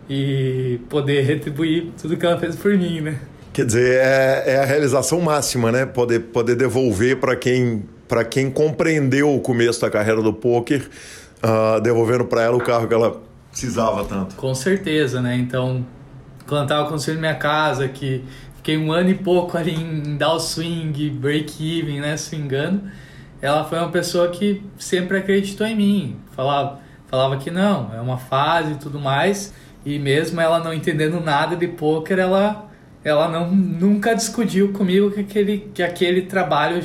[0.08, 3.18] e poder retribuir tudo que ela fez por mim, né?
[3.52, 5.84] Quer dizer, é, é a realização máxima, né?
[5.84, 10.88] Poder, poder devolver para quem para quem compreendeu o começo da carreira do poker,
[11.44, 14.34] uh, devolvendo para ela o carro que ela precisava tanto.
[14.36, 15.36] Com certeza, né?
[15.36, 15.84] Então,
[16.46, 18.24] quando eu tava construindo minha casa, que
[18.56, 22.16] fiquei um ano e pouco ali em dar swing, break-even, né?
[22.16, 22.82] Swingando,
[23.40, 26.16] ela foi uma pessoa que sempre acreditou em mim.
[26.32, 29.52] Falava, falava que não, é uma fase e tudo mais.
[29.84, 32.64] E mesmo ela não entendendo nada de poker, ela
[33.04, 36.82] ela não nunca discutiu comigo que aquele que aquele trabalho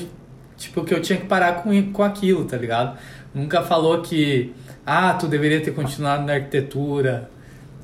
[0.63, 2.97] tipo, que eu tinha que parar com, com aquilo, tá ligado?
[3.33, 4.53] Nunca falou que,
[4.85, 7.29] ah, tu deveria ter continuado na arquitetura.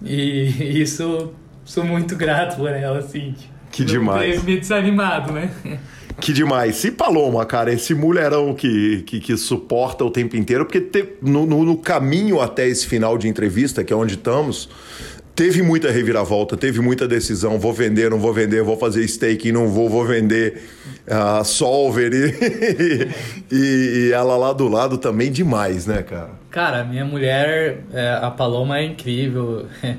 [0.03, 1.33] E isso,
[1.65, 3.35] sou muito grato por ela, assim.
[3.71, 4.43] Que demais.
[4.43, 5.49] Me desanimado, né?
[6.19, 6.83] Que demais.
[6.83, 11.45] E Paloma, cara, esse mulherão que, que, que suporta o tempo inteiro, porque te, no,
[11.45, 14.69] no, no, caminho até esse final de entrevista, que é onde estamos,
[15.39, 17.57] teve muita reviravolta, teve muita decisão.
[17.57, 20.61] Vou vender, não vou vender, vou fazer staking, não vou, vou vender
[21.07, 22.11] uh, solver.
[22.13, 23.07] E,
[23.49, 26.31] e, e, ela lá do lado também demais, né, cara?
[26.51, 29.65] Cara, minha mulher, é, a Paloma é incrível.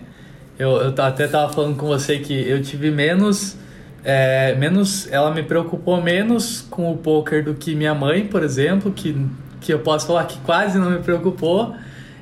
[0.59, 3.57] Eu, eu até tava falando com você que eu tive menos.
[4.05, 8.93] É, menos ela me preocupou menos com o poker do que minha mãe, por exemplo,
[8.93, 9.16] que,
[9.59, 11.74] que eu posso falar que quase não me preocupou.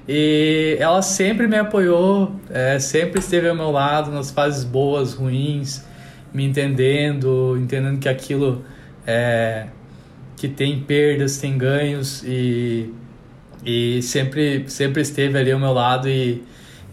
[0.09, 5.85] E ela sempre me apoiou, é, sempre esteve ao meu lado nas fases boas, ruins,
[6.33, 8.65] me entendendo, entendendo que aquilo
[9.07, 9.67] é,
[10.35, 12.91] que tem perdas, tem ganhos e,
[13.65, 16.43] e sempre, sempre esteve ali ao meu lado e,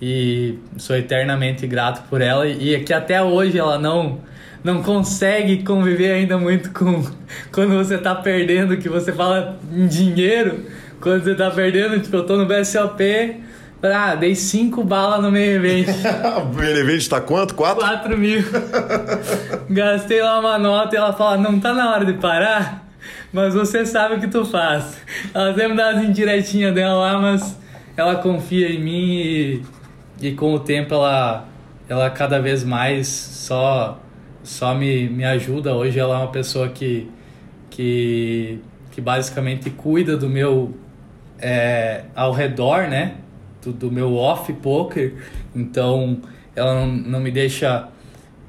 [0.02, 2.46] e sou eternamente grato por ela.
[2.46, 4.20] E, e que até hoje ela não
[4.66, 7.06] não consegue conviver ainda muito com
[7.54, 10.66] quando você está perdendo, que você fala em dinheiro,
[11.02, 13.44] quando você tá perdendo, tipo, eu tô no BSOP,
[13.84, 15.92] ah, dei 5 balas no meio evento.
[16.42, 17.54] o meio evento tá quanto?
[17.56, 17.84] 4?
[17.84, 18.44] 4 mil.
[19.70, 22.86] Gastei lá uma nota e ela fala, não tá na hora de parar?
[23.32, 24.98] Mas você sabe o que tu faz.
[25.34, 27.58] Ela sempre dá as indiretinhas dela lá, mas
[27.98, 29.62] ela confia em mim e,
[30.22, 31.48] e com o tempo ela,
[31.88, 34.00] ela cada vez mais só,
[34.44, 35.74] só me, me ajuda.
[35.74, 37.10] Hoje ela é uma pessoa que,
[37.70, 38.60] que,
[38.92, 40.74] que basicamente cuida do meu
[41.46, 43.18] é, ao redor, né?
[43.62, 45.14] Do, do, meu off poker.
[45.56, 46.18] Então
[46.56, 47.88] ela não, não me deixa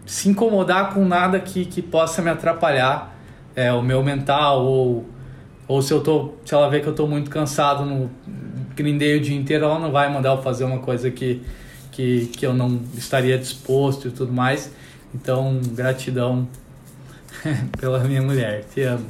[0.07, 3.15] se incomodar com nada que, que possa me atrapalhar
[3.55, 5.05] é, o meu mental ou,
[5.69, 8.09] ou se eu tô se ela vê que eu tô muito cansado no
[8.75, 11.43] grindeio o dia inteiro ela não vai mandar eu fazer uma coisa que,
[11.91, 14.73] que, que eu não estaria disposto e tudo mais
[15.13, 16.47] então gratidão
[17.79, 19.07] pela minha mulher te amo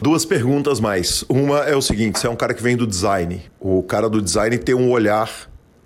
[0.00, 1.24] Duas perguntas mais.
[1.28, 3.42] Uma é o seguinte: você é um cara que vem do design.
[3.60, 5.30] O cara do design tem um olhar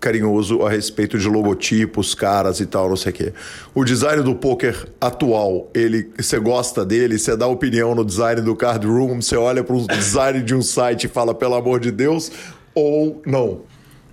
[0.01, 3.33] carinhoso a respeito de logotipos, caras e tal, não sei o quê.
[3.75, 7.19] O design do poker atual, ele, você gosta dele?
[7.19, 9.21] Você dá opinião no design do card room?
[9.21, 12.31] Você olha para o design de um site e fala pelo amor de Deus?
[12.75, 13.63] Ou não?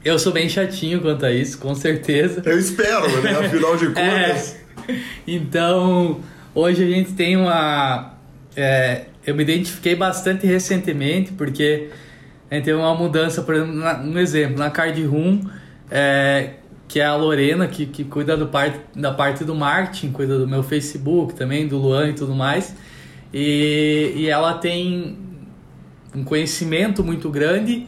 [0.04, 2.42] Eu sou bem chatinho quanto a isso, com certeza.
[2.46, 3.32] Eu espero, né?
[3.38, 4.26] Afinal de é.
[4.28, 4.56] contas.
[4.88, 4.96] É.
[5.26, 6.20] Então,
[6.54, 8.14] hoje a gente tem uma
[8.56, 11.90] é, eu me identifiquei bastante recentemente, porque
[12.50, 15.42] a gente teve uma mudança, por exemplo, na, um exemplo, na Card Room,
[15.90, 16.52] é,
[16.88, 20.48] que é a Lorena, que, que cuida do parte, da parte do marketing, cuida do
[20.48, 22.76] meu Facebook também, do Luan e tudo mais.
[23.34, 25.18] E, e ela tem
[26.14, 27.88] um conhecimento muito grande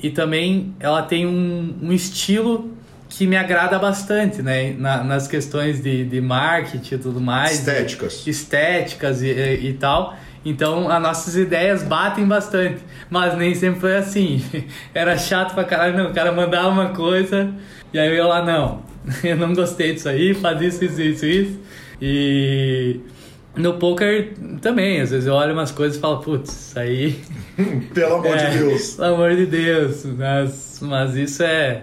[0.00, 2.75] e também ela tem um, um estilo
[3.08, 4.74] que me agrada bastante, né?
[4.78, 7.58] Na, nas questões de, de marketing e tudo mais.
[7.60, 8.26] Estéticas.
[8.26, 10.16] estéticas e, e, e, tal.
[10.44, 12.78] Então, as nossas ideias batem bastante.
[13.10, 14.44] Mas nem sempre foi assim.
[14.94, 16.10] Era chato pra caralho, não.
[16.10, 17.52] O cara mandava uma coisa
[17.92, 18.84] e aí eu ia lá, não.
[19.22, 21.60] Eu não gostei disso aí, faz isso, isso, isso, isso.
[22.02, 23.00] E
[23.54, 27.20] no poker também, às vezes eu olho umas coisas e falo, putz, isso aí.
[27.94, 28.94] Pelo amor é, de Deus.
[28.96, 30.04] Pelo amor de Deus.
[30.04, 31.82] Mas, mas isso é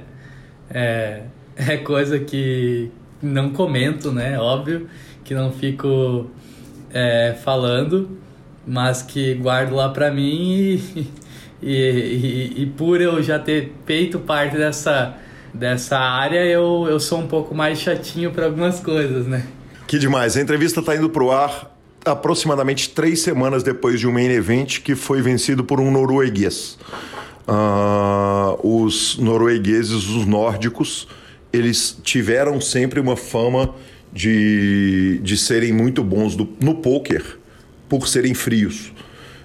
[0.70, 1.24] é,
[1.56, 2.92] é coisa que
[3.22, 4.38] não comento, né?
[4.40, 4.88] Óbvio
[5.24, 6.30] que não fico
[6.94, 8.18] é, falando,
[8.68, 11.08] mas que guardo lá para mim e,
[11.62, 15.16] e, e, e, por eu já ter feito parte dessa,
[15.54, 19.46] dessa área, eu, eu sou um pouco mais chatinho para algumas coisas, né?
[19.88, 20.36] Que demais.
[20.36, 21.72] A entrevista está indo para o ar
[22.06, 26.78] aproximadamente três semanas depois de um main event que foi vencido por um norueguês.
[27.48, 31.08] Uh, os noruegueses, os nórdicos,
[31.52, 33.74] eles tiveram sempre uma fama
[34.12, 37.38] de, de serem muito bons do, no poker
[37.90, 38.94] por serem frios.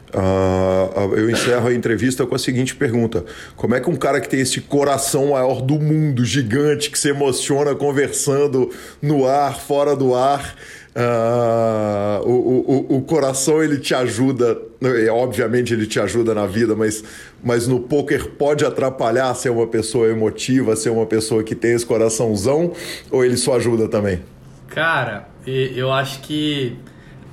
[0.08, 3.24] Uh, eu encerro a entrevista com a seguinte pergunta:
[3.56, 7.10] Como é que um cara que tem esse coração maior do mundo, gigante, que se
[7.10, 8.70] emociona conversando
[9.02, 10.54] no ar, fora do ar,
[10.96, 16.74] uh, o, o, o coração ele te ajuda, né, obviamente ele te ajuda na vida,
[16.74, 17.04] mas,
[17.42, 21.86] mas no poker pode atrapalhar ser uma pessoa emotiva, ser uma pessoa que tem esse
[21.86, 22.72] coraçãozão,
[23.10, 24.20] ou ele só ajuda também?
[24.68, 26.76] Cara, eu acho que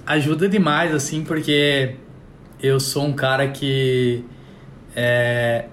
[0.06, 1.96] ajuda demais, assim, porque
[2.62, 4.24] eu sou um cara que
[4.96, 5.66] é,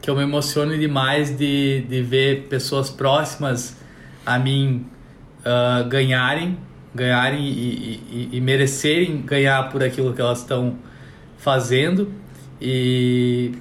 [0.00, 3.76] que eu me emociono demais de, de ver pessoas próximas
[4.26, 4.86] a mim
[5.40, 6.58] uh, ganharem,
[6.94, 10.76] ganharem e, e, e, merecerem ganhar por aquilo que elas estão
[11.38, 12.12] fazendo.
[12.60, 13.52] E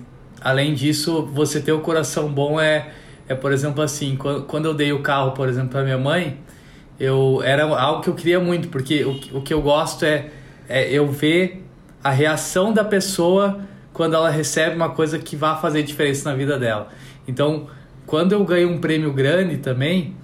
[0.41, 2.91] além disso, você ter o coração bom é,
[3.27, 4.17] é por exemplo, assim,
[4.47, 6.37] quando, eu dei o carro, por exemplo, para minha mãe,
[6.99, 10.27] eu era algo que eu queria muito, porque o, o que eu gosto é,
[10.67, 11.65] é eu ver
[12.03, 13.61] a reação da pessoa
[13.93, 16.89] quando ela recebe uma coisa que vai fazer diferença na vida dela.
[17.27, 17.67] Então,
[18.05, 20.15] quando eu ganho um prêmio grande também,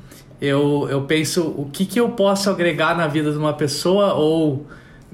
[0.42, 4.68] eu, eu penso o que, que eu posso agregar na vida de uma pessoa ou,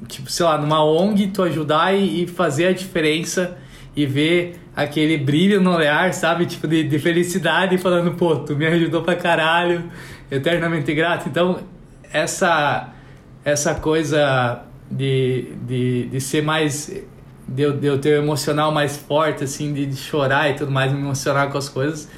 [0.07, 3.57] tipo, sei lá, numa ONG, tu ajudar e, e fazer a diferença
[3.95, 6.45] e ver aquele brilho no olhar, sabe?
[6.45, 9.83] Tipo, de, de felicidade, falando, pô, tu me ajudou pra caralho,
[10.29, 11.29] eternamente grato.
[11.29, 11.59] Então,
[12.11, 12.89] essa,
[13.45, 16.87] essa coisa de, de, de ser mais.
[16.87, 17.13] De
[17.45, 20.99] de eu ter o emocional mais forte, assim, de, de chorar e tudo mais, me
[20.99, 22.09] emocionar com as coisas,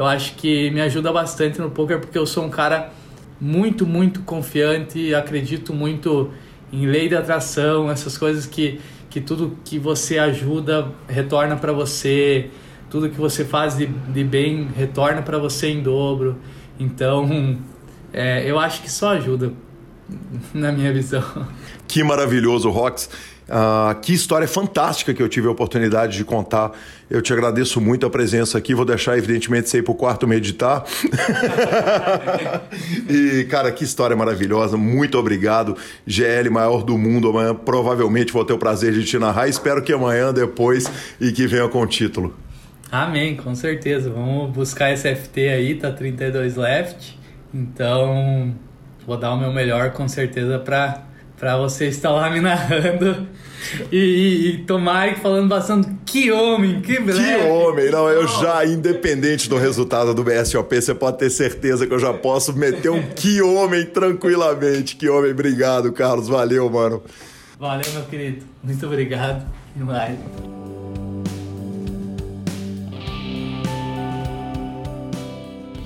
[0.00, 2.90] eu acho que me ajuda bastante no poker porque eu sou um cara
[3.38, 6.30] muito, muito confiante, acredito muito
[6.72, 8.80] em lei da atração, essas coisas que,
[9.10, 12.48] que tudo que você ajuda retorna para você,
[12.88, 16.38] tudo que você faz de, de bem retorna para você em dobro.
[16.78, 17.58] Então,
[18.10, 19.52] é, eu acho que só ajuda,
[20.54, 21.46] na minha visão.
[21.86, 23.10] Que maravilhoso, Rox.
[23.50, 26.70] Uh, que história fantástica que eu tive a oportunidade de contar.
[27.10, 28.76] Eu te agradeço muito a presença aqui.
[28.76, 30.84] Vou deixar, evidentemente, você ir para o quarto meditar.
[33.10, 34.76] e, cara, que história maravilhosa.
[34.76, 35.76] Muito obrigado.
[36.06, 37.30] GL, maior do mundo.
[37.30, 39.48] Amanhã provavelmente vou ter o prazer de te narrar.
[39.48, 40.88] Espero que amanhã, depois,
[41.20, 42.32] e que venha com o título.
[42.92, 44.10] Amém, com certeza.
[44.10, 47.18] Vamos buscar esse FT aí, tá 32 left.
[47.52, 48.54] Então,
[49.04, 51.09] vou dar o meu melhor com certeza para
[51.40, 53.26] para você estar lá me narrando
[53.90, 55.88] e, e, e tomar falando bastante.
[56.04, 57.22] Que homem, que beleza!
[57.22, 57.90] Que homem!
[57.90, 62.12] Não, eu já, independente do resultado do BSOP, você pode ter certeza que eu já
[62.12, 64.96] posso meter um que homem tranquilamente.
[64.96, 66.28] Que homem, obrigado, Carlos.
[66.28, 67.02] Valeu, mano.
[67.58, 68.44] Valeu, meu querido.
[68.62, 69.46] Muito obrigado.
[69.74, 70.18] Demais.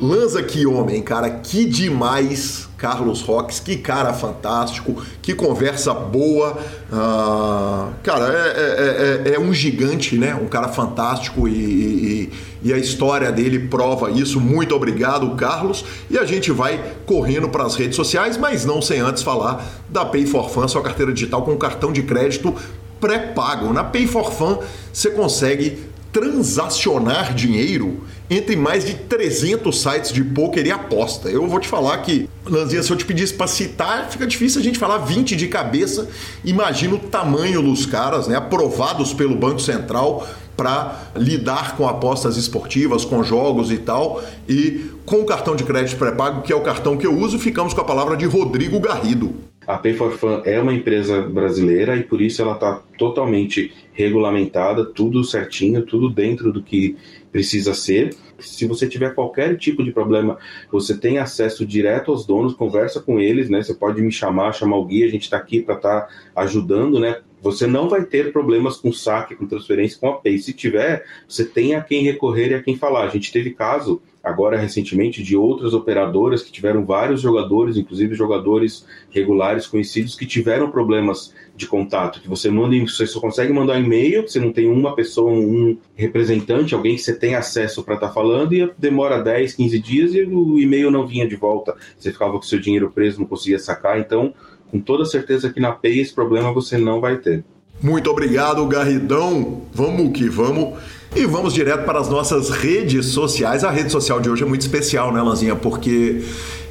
[0.01, 6.59] Lanza que homem, cara, que demais, Carlos Roques, que cara fantástico, que conversa boa.
[6.93, 10.35] Uh, cara, é, é, é, é, um gigante, né?
[10.35, 12.33] Um cara fantástico e, e,
[12.63, 14.39] e, a história dele prova isso.
[14.39, 15.83] Muito obrigado, Carlos.
[16.11, 20.05] E a gente vai correndo para as redes sociais, mas não sem antes falar da
[20.05, 22.55] Pay for Fun, sua carteira digital com cartão de crédito
[23.01, 23.73] pré-pago.
[23.73, 24.59] Na Pay for Fun
[24.93, 31.29] você consegue transacionar dinheiro entre mais de 300 sites de poker e aposta.
[31.29, 34.65] Eu vou te falar que, Lanzinha, se eu te pedisse para citar, fica difícil a
[34.65, 36.09] gente falar 20 de cabeça.
[36.45, 40.25] Imagina o tamanho dos caras, né, aprovados pelo Banco Central
[40.57, 44.23] para lidar com apostas esportivas, com jogos e tal.
[44.49, 47.75] E com o cartão de crédito pré-pago, que é o cartão que eu uso, ficamos
[47.75, 49.35] com a palavra de Rodrigo Garrido.
[49.67, 54.85] A Pay for Fun é uma empresa brasileira e por isso ela está totalmente regulamentada,
[54.85, 56.97] tudo certinho, tudo dentro do que
[57.33, 58.15] precisa ser.
[58.39, 60.39] Se você tiver qualquer tipo de problema,
[60.71, 63.63] você tem acesso direto aos donos, conversa com eles, né?
[63.63, 67.01] Você pode me chamar, chamar o guia, a gente está aqui para estar tá ajudando,
[67.01, 67.19] né?
[67.45, 70.39] Você não vai ter problemas com saque, com transferência, com a Pay.
[70.39, 73.05] Se tiver, você tem a quem recorrer e a quem falar.
[73.05, 78.87] A gente teve caso agora recentemente de outras operadoras que tiveram vários jogadores, inclusive jogadores
[79.11, 84.23] regulares conhecidos que tiveram problemas de contato, que você manda, você só consegue mandar e-mail,
[84.27, 88.15] você não tem uma pessoa, um representante, alguém que você tem acesso para estar tá
[88.15, 92.33] falando e demora 10, 15 dias e o e-mail não vinha de volta, você ficava
[92.33, 94.33] com seu dinheiro preso, não conseguia sacar, então
[94.75, 97.45] com toda certeza que na PEI esse problema você não vai ter.
[97.81, 99.63] Muito obrigado, Garridão.
[99.73, 100.77] Vamos que vamos.
[101.15, 103.63] E vamos direto para as nossas redes sociais.
[103.63, 105.55] A rede social de hoje é muito especial, né, Lanzinha?
[105.55, 106.25] Porque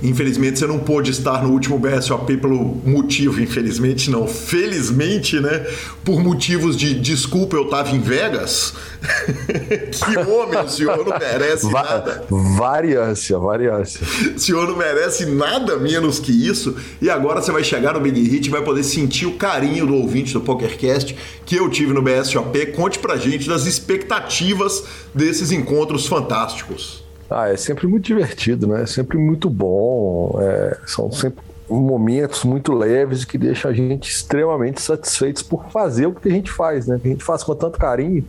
[0.03, 5.65] Infelizmente você não pôde estar no último BSOP pelo motivo, infelizmente não, felizmente, né?
[6.03, 8.73] Por motivos de desculpa, eu tava em Vegas.
[9.01, 12.25] que homem, o senhor não merece Va nada.
[12.29, 14.05] Variância, variância.
[14.35, 16.75] O senhor não merece nada menos que isso.
[17.01, 19.95] E agora você vai chegar no Big Hit e vai poder sentir o carinho do
[19.95, 22.65] ouvinte do PokerCast que eu tive no BSOP.
[22.73, 24.83] Conte pra gente das expectativas
[25.15, 27.02] desses encontros fantásticos.
[27.33, 28.83] Ah, é sempre muito divertido, né?
[28.83, 30.37] É sempre muito bom.
[30.41, 36.13] É, são sempre momentos muito leves que deixam a gente extremamente satisfeitos por fazer o
[36.13, 36.99] que a gente faz, né?
[37.01, 38.25] Que a gente faz com tanto carinho.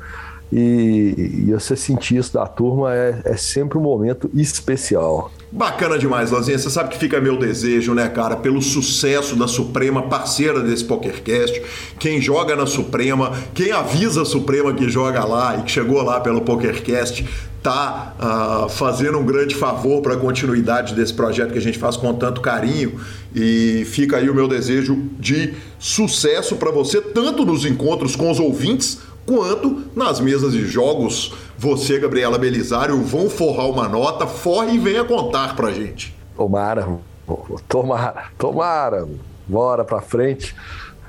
[0.52, 5.32] E, e você sentir isso da turma é, é sempre um momento especial.
[5.50, 6.57] Bacana demais, Lozinha.
[6.57, 11.61] Você sabe que fica meu desejo, né, cara, pelo sucesso da Suprema, parceira desse PokerCast.
[11.98, 16.20] Quem joga na Suprema, quem avisa a Suprema que joga lá e que chegou lá
[16.20, 17.26] pelo PokerCast,
[17.64, 21.96] tá uh, fazendo um grande favor para a continuidade desse projeto que a gente faz
[21.96, 23.00] com tanto carinho.
[23.34, 28.38] E fica aí o meu desejo de sucesso para você, tanto nos encontros com os
[28.38, 31.32] ouvintes, quanto nas mesas de jogos.
[31.56, 36.14] Você, Gabriela Belisário, vão forrar uma nota, forre e venha contar pra gente.
[36.36, 36.86] Tomara,
[37.66, 39.08] tomara, tomara.
[39.48, 40.54] Bora pra frente.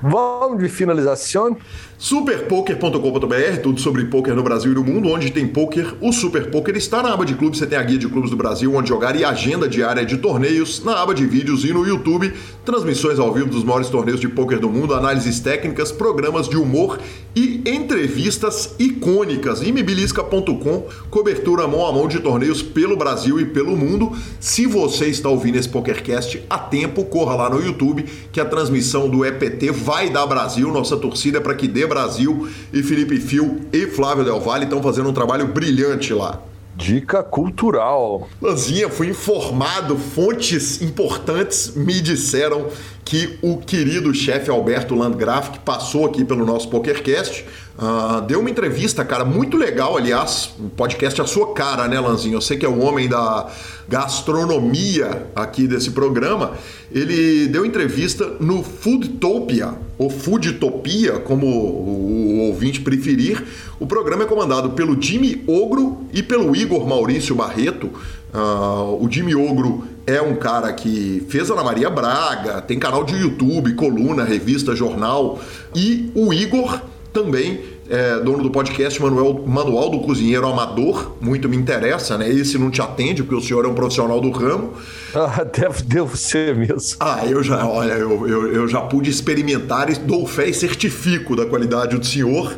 [0.02, 1.56] Vamos de finalização.
[1.98, 5.08] Superpoker.com.br, tudo sobre poker no Brasil e no mundo.
[5.08, 7.58] Onde tem poker, o Super Poker está na aba de clubes.
[7.58, 10.84] Você tem a guia de clubes do Brasil, onde jogar e agenda diária de torneios.
[10.84, 12.34] Na aba de vídeos e no YouTube,
[12.66, 16.98] transmissões ao vivo dos maiores torneios de poker do mundo, análises técnicas, programas de humor
[17.34, 19.62] e entrevistas icônicas.
[19.62, 24.12] Imibilisca.com, cobertura mão a mão de torneios pelo Brasil e pelo mundo.
[24.38, 29.08] Se você está ouvindo esse PokerCast a tempo, corra lá no YouTube, que a transmissão
[29.08, 30.70] do EPT vai dar Brasil.
[30.70, 34.82] Nossa torcida é para que dê Brasil e Felipe Fio e Flávio Del Valle estão
[34.82, 36.40] fazendo um trabalho brilhante lá.
[36.76, 38.28] Dica cultural.
[38.40, 42.66] Lanzinha, fui informado, fontes importantes me disseram
[43.06, 47.44] que o querido chefe Alberto Landgraf, que passou aqui pelo nosso PokerCast,
[47.78, 52.34] uh, deu uma entrevista, cara, muito legal, aliás, um podcast a sua cara, né, Lanzinho?
[52.34, 53.46] Eu sei que é o homem da
[53.88, 56.54] gastronomia aqui desse programa.
[56.90, 63.40] Ele deu entrevista no Foodtopia, ou Foodtopia, como o ouvinte preferir.
[63.78, 67.88] O programa é comandado pelo Jimmy Ogro e pelo Igor Maurício Barreto.
[68.34, 73.16] Uh, o Jimmy Ogro é um cara que fez Ana Maria Braga, tem canal de
[73.16, 75.40] YouTube, coluna, revista, jornal.
[75.74, 76.80] E o Igor
[77.12, 82.28] também é dono do podcast Manuel, Manual do Cozinheiro Amador, muito me interessa, né?
[82.28, 84.74] Esse não te atende, porque o senhor é um profissional do ramo.
[85.18, 86.98] Ah, deve, deve ser mesmo.
[87.00, 91.34] Ah, eu já, olha, eu, eu, eu já pude experimentar e dou fé e certifico
[91.34, 92.54] da qualidade do senhor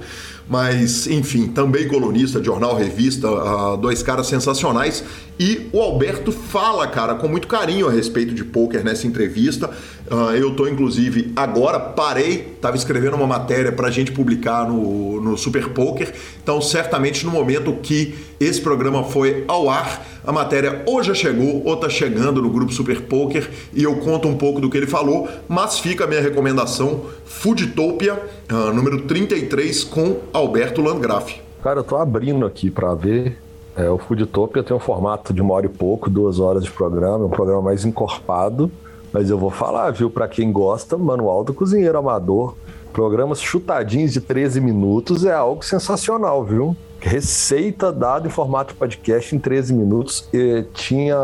[0.49, 5.05] mas enfim, também colunista jornal, revista, uh, dois caras sensacionais.
[5.39, 9.71] E o Alberto fala, cara, com muito carinho a respeito de poker nessa entrevista.
[10.11, 15.21] Uh, eu tô, inclusive, agora parei, estava escrevendo uma matéria para a gente publicar no,
[15.21, 16.15] no Super Poker.
[16.43, 21.63] Então, certamente no momento que esse programa foi ao ar, a matéria ou já chegou
[21.65, 24.87] ou está chegando no grupo Super Poker e eu conto um pouco do que ele
[24.87, 28.15] falou, mas fica a minha recomendação: Foodtopia,
[28.51, 31.35] uh, número 33, com Alberto Landgraf.
[31.63, 33.37] Cara, eu tô abrindo aqui para ver
[33.79, 37.23] é, o Foodtopia tem um formato de uma hora e pouco, duas horas de programa,
[37.23, 38.69] é um programa mais encorpado.
[39.13, 42.55] Mas eu vou falar, viu, para quem gosta, Manual do Cozinheiro Amador,
[42.93, 46.77] programas chutadinhos de 13 minutos é algo sensacional, viu?
[47.01, 50.29] Receita dada em formato podcast em 13 minutos.
[50.33, 51.17] E tinha.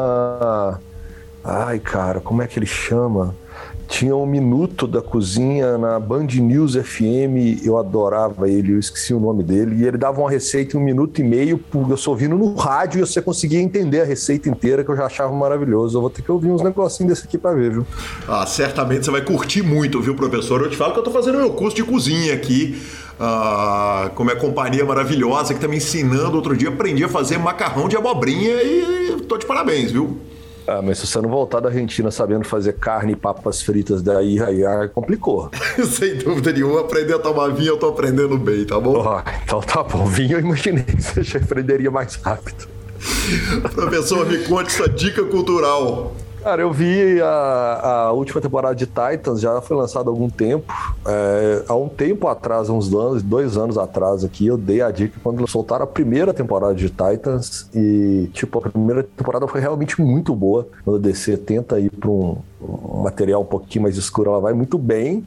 [1.43, 3.35] Ai, cara, como é que ele chama?
[3.89, 9.21] Tinha um minuto da cozinha na Band News FM, eu adorava ele, eu esqueci o
[9.21, 12.37] nome dele, e ele dava uma receita em um minuto e meio, eu só ouvindo
[12.37, 15.97] no rádio e você conseguia entender a receita inteira, que eu já achava maravilhoso.
[15.97, 17.87] Eu vou ter que ouvir uns negocinhos desse aqui para ver, viu?
[18.27, 20.61] Ah, certamente você vai curtir muito, viu, professor?
[20.63, 22.81] Eu te falo que eu tô fazendo meu curso de cozinha aqui,
[23.21, 26.37] ah, como é companhia maravilhosa que tá me ensinando.
[26.37, 30.19] Outro dia aprendi a fazer macarrão de abobrinha e tô de parabéns, viu?
[30.67, 34.41] Ah, mas se você não voltar da Argentina sabendo fazer carne e papas fritas daí,
[34.41, 35.51] aí, aí complicou.
[35.85, 39.05] Sem dúvida nenhuma, aprender a tomar vinho eu tô aprendendo bem, tá bom?
[39.05, 40.07] Oh, então tá bom.
[40.07, 42.67] Vinho eu imaginei que você já aprenderia mais rápido.
[43.75, 46.15] Professor, me conte sua dica cultural.
[46.45, 50.71] Cara, eu vi a, a última temporada de Titans, já foi lançada há algum tempo.
[51.07, 55.19] É, há um tempo atrás, uns anos, dois anos atrás aqui, eu dei a dica
[55.23, 57.67] quando soltaram a primeira temporada de Titans.
[57.75, 60.69] E, tipo, a primeira temporada foi realmente muito boa.
[60.85, 64.53] Quando a DC tenta ir para um, um material um pouquinho mais escuro, ela vai
[64.53, 65.27] muito bem.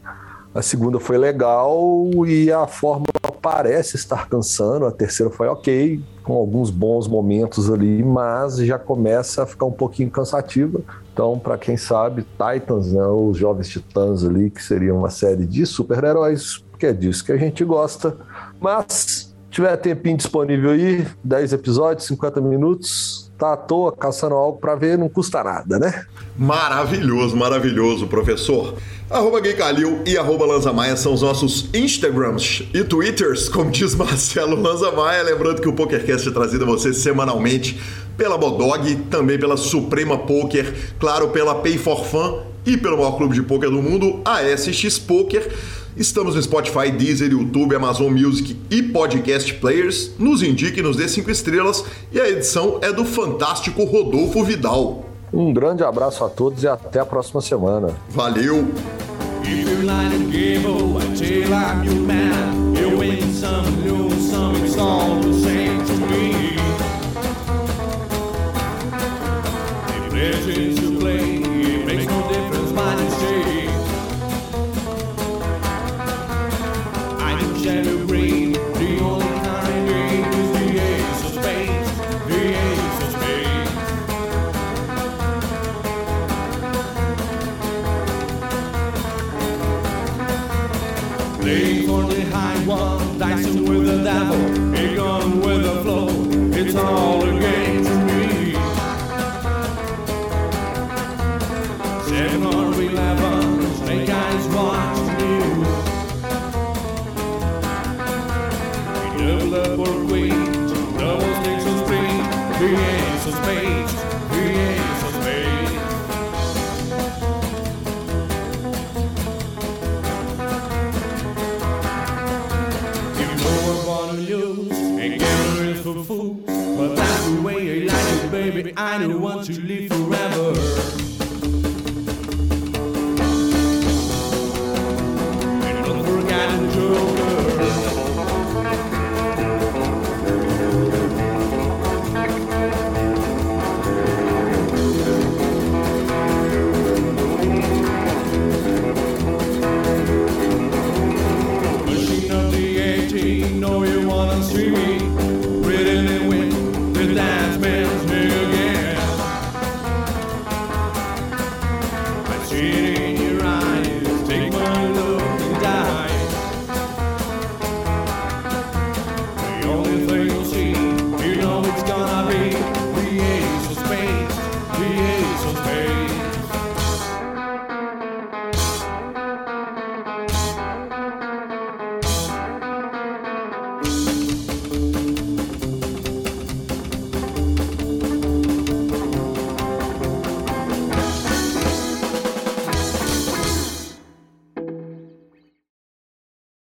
[0.54, 1.86] A segunda foi legal
[2.26, 3.08] e a fórmula
[3.42, 4.86] parece estar cansando.
[4.86, 9.72] A terceira foi ok, com alguns bons momentos ali, mas já começa a ficar um
[9.72, 10.82] pouquinho cansativa.
[11.14, 15.66] Então, para quem sabe, Titans, né, os Jovens Titãs ali, que seria uma série de
[15.66, 18.18] super-heróis, que é disso que a gente gosta.
[18.60, 19.27] Mas,
[19.58, 25.00] tiver tempinho disponível aí, 10 episódios, 50 minutos, tá à toa caçando algo para ver,
[25.00, 26.06] não custa nada, né?
[26.38, 28.76] Maravilhoso, maravilhoso, professor.
[29.10, 33.96] Arroba Gay Calil e arroba Lanza Maia são os nossos Instagrams e Twitters, como diz
[33.98, 35.24] Marcelo Lanza Maia.
[35.24, 37.82] Lembrando que o PokerCast é trazido a você semanalmente
[38.16, 43.34] pela Bodog, também pela Suprema Poker, claro, pela Pay for Fun e pelo maior clube
[43.34, 45.50] de poker do mundo, a SX Poker.
[45.98, 50.12] Estamos no Spotify, Deezer, YouTube, Amazon Music e Podcast Players.
[50.20, 55.06] Nos indique, nos dê cinco estrelas e a edição é do fantástico Rodolfo Vidal.
[55.34, 57.96] Um grande abraço a todos e até a próxima semana.
[58.10, 58.68] Valeu!
[70.10, 71.47] But that's the